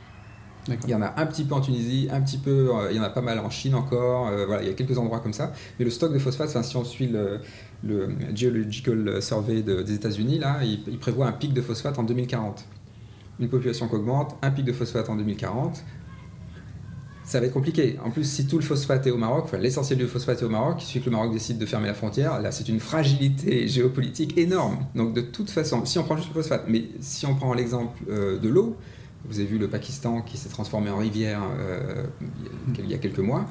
Il 0.85 0.89
y 0.89 0.95
en 0.95 1.01
a 1.03 1.13
un 1.21 1.27
petit 1.27 1.43
peu 1.43 1.53
en 1.53 1.61
Tunisie, 1.61 2.07
un 2.11 2.21
petit 2.21 2.39
peu, 2.39 2.71
euh, 2.75 2.87
il 2.89 2.97
y 2.97 2.99
en 2.99 3.03
a 3.03 3.09
pas 3.11 3.21
mal 3.21 3.37
en 3.37 3.51
Chine 3.51 3.75
encore, 3.75 4.29
euh, 4.29 4.47
voilà, 4.47 4.63
il 4.63 4.67
y 4.67 4.71
a 4.71 4.73
quelques 4.73 4.97
endroits 4.97 5.19
comme 5.19 5.31
ça. 5.33 5.53
Mais 5.77 5.85
le 5.85 5.91
stock 5.91 6.11
de 6.11 6.17
phosphate, 6.17 6.49
enfin, 6.49 6.63
si 6.63 6.75
on 6.75 6.83
suit 6.83 7.05
le, 7.05 7.39
le 7.85 8.09
Geological 8.35 9.21
Survey 9.21 9.61
de- 9.61 9.81
des 9.83 9.93
États-Unis, 9.93 10.39
là, 10.39 10.59
il, 10.63 10.97
prévoit 10.97 11.27
un 11.27 11.31
pic 11.31 11.53
de 11.53 11.61
phosphate 11.61 11.97
en 11.99 12.03
2040. 12.03 12.65
Une 13.39 13.49
population 13.49 13.87
qui 13.87 13.95
augmente, 13.95 14.35
un 14.41 14.49
pic 14.51 14.65
de 14.65 14.71
phosphate 14.73 15.09
en 15.09 15.15
2040. 15.15 15.83
Ça 17.23 17.39
va 17.39 17.47
être 17.47 17.53
compliqué. 17.53 17.97
En 18.05 18.11
plus, 18.11 18.23
si 18.23 18.45
tout 18.45 18.57
le 18.57 18.63
phosphate 18.63 19.07
est 19.07 19.11
au 19.11 19.17
Maroc, 19.17 19.51
l'essentiel 19.59 19.97
du 19.97 20.05
phosphate 20.05 20.41
est 20.41 20.45
au 20.45 20.49
Maroc, 20.49 20.77
il 20.79 20.85
suffit 20.85 20.99
que 20.99 21.05
le 21.09 21.15
Maroc 21.15 21.33
décide 21.33 21.57
de 21.57 21.65
fermer 21.65 21.87
la 21.87 21.95
frontière, 21.95 22.39
là 22.39 22.51
c'est 22.51 22.69
une 22.69 22.79
fragilité 22.79 23.67
géopolitique 23.67 24.37
énorme. 24.37 24.85
Donc 24.93 25.13
de 25.15 25.21
toute 25.21 25.49
façon, 25.49 25.83
si 25.85 25.97
on 25.97 26.03
prend 26.03 26.15
juste 26.17 26.27
le 26.29 26.35
phosphate, 26.35 26.65
mais 26.67 26.85
si 26.99 27.25
on 27.25 27.33
prend 27.33 27.53
l'exemple 27.55 27.99
euh, 28.09 28.37
de 28.37 28.47
l'eau, 28.47 28.75
vous 29.27 29.39
avez 29.39 29.47
vu 29.47 29.57
le 29.57 29.67
Pakistan 29.67 30.21
qui 30.21 30.37
s'est 30.37 30.49
transformé 30.49 30.91
en 30.91 30.97
rivière 30.97 31.41
euh, 31.59 32.03
il 32.77 32.87
y 32.91 32.93
a- 32.93 32.99
quelques 32.99 33.17
mois, 33.17 33.47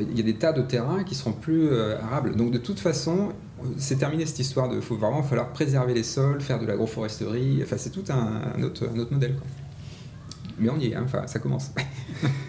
il 0.00 0.16
y 0.16 0.20
a 0.20 0.24
des 0.24 0.34
tas 0.34 0.52
de 0.52 0.62
terrains 0.62 1.04
qui 1.04 1.14
seront 1.14 1.32
plus 1.32 1.68
euh, 1.68 2.00
arables. 2.00 2.36
Donc 2.36 2.50
de 2.50 2.58
toute 2.58 2.80
façon, 2.80 3.30
euh, 3.60 3.66
c'est 3.78 3.96
terminé 3.96 4.26
cette 4.26 4.38
histoire 4.38 4.68
de. 4.68 4.80
Faut 4.80 4.96
vraiment 4.96 5.22
falloir 5.22 5.52
préserver 5.52 5.94
les 5.94 6.02
sols, 6.02 6.40
faire 6.40 6.58
de 6.58 6.66
l'agroforesterie. 6.66 7.60
Enfin, 7.62 7.76
c'est 7.78 7.90
tout 7.90 8.04
un, 8.10 8.62
autre, 8.62 8.86
modèle. 9.10 9.36
Mais 10.58 10.70
on 10.70 10.78
y 10.78 10.88
est, 10.88 10.94
hein, 10.94 11.02
enfin, 11.04 11.26
ça 11.26 11.38
commence. 11.38 11.72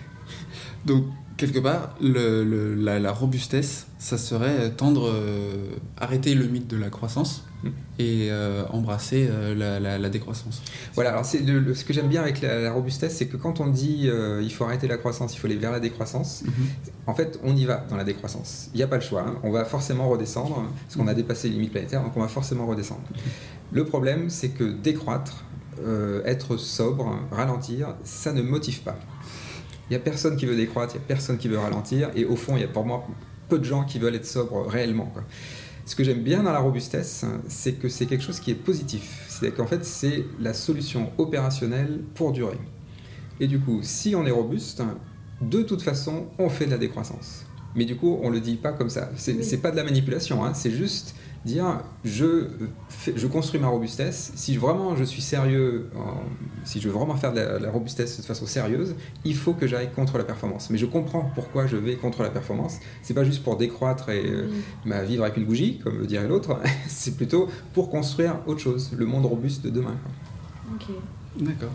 Donc, 0.86 1.06
quelque 1.38 1.60
part, 1.60 1.96
la, 2.02 3.12
robustesse, 3.12 3.88
ça 4.00 4.18
serait 4.18 4.72
tendre, 4.72 5.10
euh, 5.14 5.76
arrêter 5.98 6.34
le 6.34 6.48
mythe 6.48 6.68
de 6.68 6.78
la 6.78 6.90
croissance. 6.90 7.46
Et 7.98 8.30
euh, 8.32 8.64
embrasser 8.70 9.28
euh, 9.30 9.54
la, 9.54 9.80
la- 9.80 9.98
la 9.98 10.10
décroissance. 10.10 10.62
Voilà, 10.96 11.12
alors 11.12 11.26
c'est 11.26 11.40
ce 11.40 11.84
que 11.86 11.92
j'aime 11.94 12.08
bien 12.08 12.22
avec 12.22 12.42
la, 12.42 12.62
la 12.62 12.72
robustesse, 12.72 13.16
c'est 13.18 13.26
que 13.28 13.36
quand 13.38 13.60
on 13.60 13.68
dit 13.68 14.04
euh, 14.08 14.42
il 14.42 14.52
faut 14.52 14.64
arrêter 14.64 14.88
la 14.88 14.98
croissance, 14.98 15.36
il 15.36 15.40
faut 15.40 15.48
aller 15.48 15.58
vers 15.58 15.72
la 15.72 15.80
décroissance, 15.80 16.44
Mhm. 16.46 16.52
en 17.08 17.14
fait, 17.14 17.40
on 17.44 17.56
y 17.56 17.66
va 17.66 17.86
dans 17.90 17.98
la 17.98 18.04
décroissance. 18.06 18.70
Il 18.74 18.78
n'y 18.78 18.84
a 18.84 18.88
pas 18.88 18.96
le 18.96 19.02
choix. 19.02 19.24
hein. 19.28 19.36
On 19.44 19.52
va 19.52 19.66
forcément 19.66 20.08
redescendre, 20.10 20.64
parce 20.86 20.96
qu'on 20.96 21.08
a 21.08 21.14
dépassé 21.14 21.50
les 21.50 21.56
limites 21.56 21.72
planétaires, 21.72 22.02
donc 22.04 22.16
on 22.16 22.22
va 22.22 22.28
forcément 22.30 22.66
redescendre. 22.66 23.02
Le 23.72 23.84
problème, 23.86 24.30
c'est 24.30 24.50
que 24.50 24.64
décroître, 24.64 25.44
être 26.26 26.58
sobre, 26.58 27.20
ralentir, 27.32 27.96
ça 28.04 28.34
ne 28.34 28.42
motive 28.42 28.82
pas. 28.82 28.98
Il 29.90 29.94
n'y 29.94 29.96
a 29.96 30.00
personne 30.00 30.36
qui 30.36 30.46
veut 30.46 30.56
décroître, 30.56 30.94
il 30.96 31.00
n'y 31.00 31.04
a 31.04 31.08
personne 31.08 31.38
qui 31.38 31.48
veut 31.48 31.58
ralentir, 31.58 32.10
et 32.16 32.26
au 32.26 32.36
fond, 32.36 32.56
il 32.58 32.62
y 32.62 32.66
a 32.66 32.68
pour 32.68 32.86
moi 32.86 33.06
peu 33.48 33.58
de 33.60 33.64
gens 33.64 33.84
qui 33.86 33.98
veulent 34.00 34.16
être 34.16 34.26
sobres 34.26 34.68
réellement. 34.68 35.06
quoi. 35.08 35.24
Ce 35.90 35.96
que 35.96 36.04
j'aime 36.04 36.22
bien 36.22 36.44
dans 36.44 36.52
la 36.52 36.60
robustesse, 36.60 37.26
c'est 37.48 37.74
que 37.74 37.90
c'est 37.90 38.06
quelque 38.06 38.24
chose 38.24 38.40
qui 38.40 38.52
est 38.52 38.62
positif. 38.64 39.26
C'est-à-dire 39.28 39.58
qu'en 39.58 39.66
fait, 39.66 39.84
c'est 39.84 40.24
la 40.40 40.54
solution 40.54 41.12
opérationnelle 41.18 42.02
pour 42.14 42.32
durer. 42.32 42.60
Et 43.40 43.48
du 43.48 43.60
coup, 43.60 43.80
si 43.82 44.14
on 44.14 44.24
est 44.28 44.32
robuste, 44.32 44.84
de 45.42 45.64
toute 45.64 45.82
façon, 45.82 46.28
on 46.38 46.48
fait 46.48 46.68
de 46.68 46.70
la 46.70 46.78
décroissance. 46.78 47.44
Mais 47.74 47.86
du 47.86 47.96
coup, 47.96 48.20
on 48.22 48.30
le 48.30 48.40
dit 48.40 48.58
pas 48.58 48.72
comme 48.72 48.92
ça. 48.92 49.10
C'est 49.16 49.34
Oui. 49.34 49.44
c'est 49.44 49.58
pas 49.58 49.72
de 49.72 49.78
la 49.78 49.84
manipulation, 49.84 50.46
hein. 50.46 50.54
c'est 50.54 50.70
juste 50.70 51.16
dire 51.46 51.82
je, 52.04 52.48
fais- 52.90 53.14
je 53.16 53.28
construis 53.28 53.60
ma 53.60 53.68
robustesse. 53.68 54.32
Si 54.36 54.58
vraiment 54.58 54.96
je 54.96 55.04
suis 55.04 55.22
sérieux, 55.22 55.90
en- 55.96 56.22
si 56.66 56.82
je 56.82 56.88
veux 56.90 56.94
vraiment 56.94 57.16
faire 57.16 57.32
de 57.34 57.40
la, 57.40 57.60
la 57.60 57.72
robustesse 57.72 58.18
de 58.20 58.24
façon 58.26 58.46
sérieuse, 58.46 58.96
il 59.26 59.36
faut 59.36 59.54
que 59.54 59.66
j'aille 59.68 59.92
contre 59.92 60.18
la 60.18 60.24
performance. 60.26 60.70
Mais 60.70 60.78
je 60.78 60.86
comprends 60.86 61.32
pourquoi 61.36 61.66
je 61.68 61.78
vais 61.78 61.96
contre 61.96 62.24
la 62.24 62.30
performance. 62.30 62.78
C'est 63.02 63.14
pas 63.14 63.24
juste 63.24 63.44
pour 63.44 63.58
décroître 63.58 64.10
et 64.10 64.26
euh, 64.26 64.50
bah, 64.86 65.04
vivre 65.04 65.24
avec 65.24 65.38
une 65.38 65.46
bougie, 65.46 65.80
comme 65.80 66.06
dirait 66.06 66.28
l'autre. 66.28 66.60
c'est 66.88 67.16
plutôt 67.16 67.48
pour 67.74 67.90
construire 67.90 68.36
autre 68.48 68.60
chose, 68.60 68.92
le 68.98 69.06
monde 69.06 69.26
robuste 69.26 69.64
de 69.64 69.70
demain. 69.70 69.96
quoi. 70.04 70.76
Ok. 70.76 70.96
D'accord. 71.46 71.70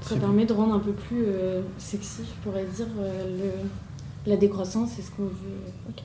Ça 0.00 0.06
Très 0.08 0.14
bien. 0.16 0.24
permet 0.28 0.46
de 0.46 0.52
rendre 0.52 0.74
un 0.74 0.80
peu 0.80 0.92
plus 0.92 1.24
euh, 1.26 1.60
sexy, 1.78 2.22
je 2.24 2.42
pourrais 2.42 2.64
dire, 2.64 2.86
euh, 2.98 3.52
le, 4.26 4.30
la 4.30 4.36
décroissance, 4.36 4.90
c'est 4.96 5.02
ce 5.02 5.10
qu'on 5.12 5.24
veut. 5.24 5.60
Ok. 5.88 6.02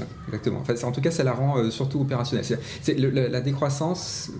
Ouais, 0.00 0.06
Exactement. 0.28 0.60
Enfin, 0.60 0.74
en 0.86 0.92
tout 0.92 1.00
cas, 1.00 1.10
ça 1.10 1.24
la 1.24 1.32
rend 1.32 1.58
euh, 1.58 1.70
surtout 1.70 2.00
opérationnelle. 2.00 2.44
Le- 2.86 3.10
la, 3.10 3.28
la 3.28 3.40
décroissance, 3.40 4.30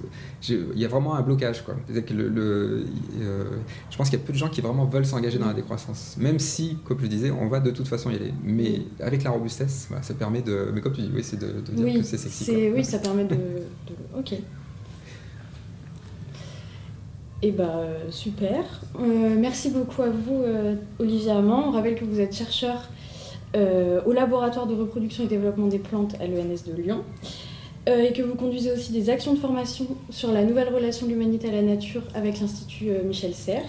il 0.48 0.66
y 0.78 0.84
a 0.84 0.88
vraiment 0.88 1.14
un 1.16 1.22
blocage. 1.22 1.64
Quoi. 1.64 1.74
C'est-à-dire 1.86 2.06
que 2.06 2.14
le, 2.14 2.28
le- 2.28 2.84
euh, 3.20 3.44
je 3.90 3.96
pense 3.96 4.10
qu'il 4.10 4.18
y 4.18 4.22
a 4.22 4.24
peu 4.24 4.32
de 4.32 4.38
gens 4.38 4.48
qui 4.48 4.60
vraiment 4.60 4.84
veulent 4.84 5.06
s'engager 5.06 5.38
dans 5.38 5.46
la 5.48 5.54
décroissance. 5.54 6.16
Même 6.18 6.38
si, 6.38 6.78
comme 6.84 6.98
je 7.00 7.06
disais, 7.06 7.30
on 7.30 7.48
va 7.48 7.60
de 7.60 7.70
toute 7.70 7.88
façon 7.88 8.10
y 8.10 8.14
aller. 8.16 8.32
Mais 8.42 8.82
avec 9.00 9.22
la 9.24 9.30
robustesse, 9.30 9.86
voilà, 9.88 10.02
ça 10.02 10.14
permet 10.14 10.42
de. 10.42 10.70
Mais 10.74 10.80
comme 10.80 10.92
tu 10.92 11.02
dis, 11.02 11.10
oui, 11.14 11.22
c'est 11.24 11.38
de, 11.38 11.60
de 11.60 11.72
dire 11.72 11.84
Oui, 11.84 11.94
que 12.00 12.02
c'est 12.04 12.18
sexy. 12.18 12.44
quoi. 12.46 12.54
oui, 12.76 12.84
ça 12.84 12.98
permet 12.98 13.24
de. 13.24 13.34
de- 13.34 14.18
Ok. 14.18 14.34
Et 17.40 17.52
bah 17.52 17.70
euh, 17.76 18.10
super. 18.10 18.64
Euh, 19.00 19.36
merci 19.38 19.70
beaucoup 19.70 20.02
à 20.02 20.10
vous, 20.10 20.42
euh, 20.42 20.74
Olivier 20.98 21.30
Amand. 21.30 21.68
On 21.68 21.70
rappelle 21.70 21.94
que 21.94 22.04
vous 22.04 22.18
êtes 22.18 22.34
chercheur 22.34 22.88
euh, 23.56 24.00
au 24.06 24.12
laboratoire 24.12 24.66
de 24.66 24.74
reproduction 24.74 25.24
et 25.24 25.26
développement 25.26 25.66
des 25.66 25.78
plantes 25.78 26.14
à 26.20 26.26
l'ENS 26.26 26.64
de 26.66 26.80
Lyon. 26.80 27.02
euh, 27.88 28.02
et 28.04 28.12
que 28.12 28.22
vous 28.22 28.34
conduisez 28.34 28.70
aussi 28.72 28.92
des 28.92 29.08
actions 29.08 29.32
de 29.32 29.38
formation 29.38 29.86
sur 30.10 30.30
la 30.32 30.44
nouvelle 30.44 30.72
relation 30.74 31.06
de 31.06 31.12
l'humanité 31.12 31.48
à 31.48 31.52
la 31.52 31.62
nature 31.62 32.02
avec 32.14 32.40
l'Institut 32.40 32.90
euh, 32.90 33.02
Michel 33.04 33.32
Serres. 33.34 33.62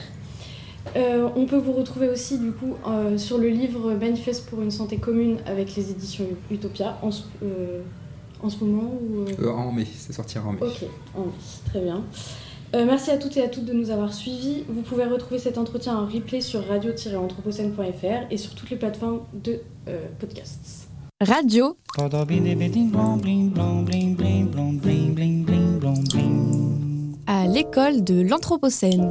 Euh, 0.95 1.29
on 1.35 1.45
peut 1.45 1.57
vous 1.57 1.73
retrouver 1.73 2.09
aussi 2.09 2.37
du 2.39 2.51
coup 2.51 2.73
sur 3.17 3.37
le 3.37 3.49
livre 3.49 3.93
Manifeste 3.93 4.49
pour 4.49 4.61
une 4.61 4.71
santé 4.71 4.97
commune 4.97 5.37
avec 5.45 5.75
les 5.75 5.91
éditions 5.91 6.25
Utopia 6.49 6.97
en, 7.01 7.11
ce- 7.11 7.23
en 8.41 8.49
ce 8.49 8.63
moment 8.63 8.89
ou, 8.93 9.47
en 9.47 9.71
mai, 9.71 9.85
ça 9.85 10.13
sortira 10.13 10.47
en 10.47 10.53
mai. 10.53 10.59
Ok, 10.61 10.85
en 11.15 11.21
mai, 11.25 11.31
très 11.65 11.81
bien. 11.81 12.01
Euh, 12.75 12.85
merci 12.85 13.09
à 13.09 13.17
toutes 13.17 13.35
et 13.37 13.43
à 13.43 13.47
toutes 13.47 13.65
de 13.65 13.73
nous 13.73 13.89
avoir 13.89 14.13
suivis. 14.13 14.63
Vous 14.67 14.81
pouvez 14.81 15.05
retrouver 15.05 15.39
cet 15.39 15.57
entretien 15.57 15.97
en 15.97 16.05
replay 16.05 16.41
sur 16.41 16.65
radio-anthropocène.fr 16.67 18.31
et 18.31 18.37
sur 18.37 18.53
toutes 18.53 18.69
les 18.69 18.77
plateformes 18.77 19.21
de 19.33 19.59
euh, 19.87 20.05
podcasts. 20.19 20.87
Radio 21.21 21.77
à 27.27 27.47
l'école 27.47 28.03
de 28.03 28.21
l'Anthropocène. 28.21 29.09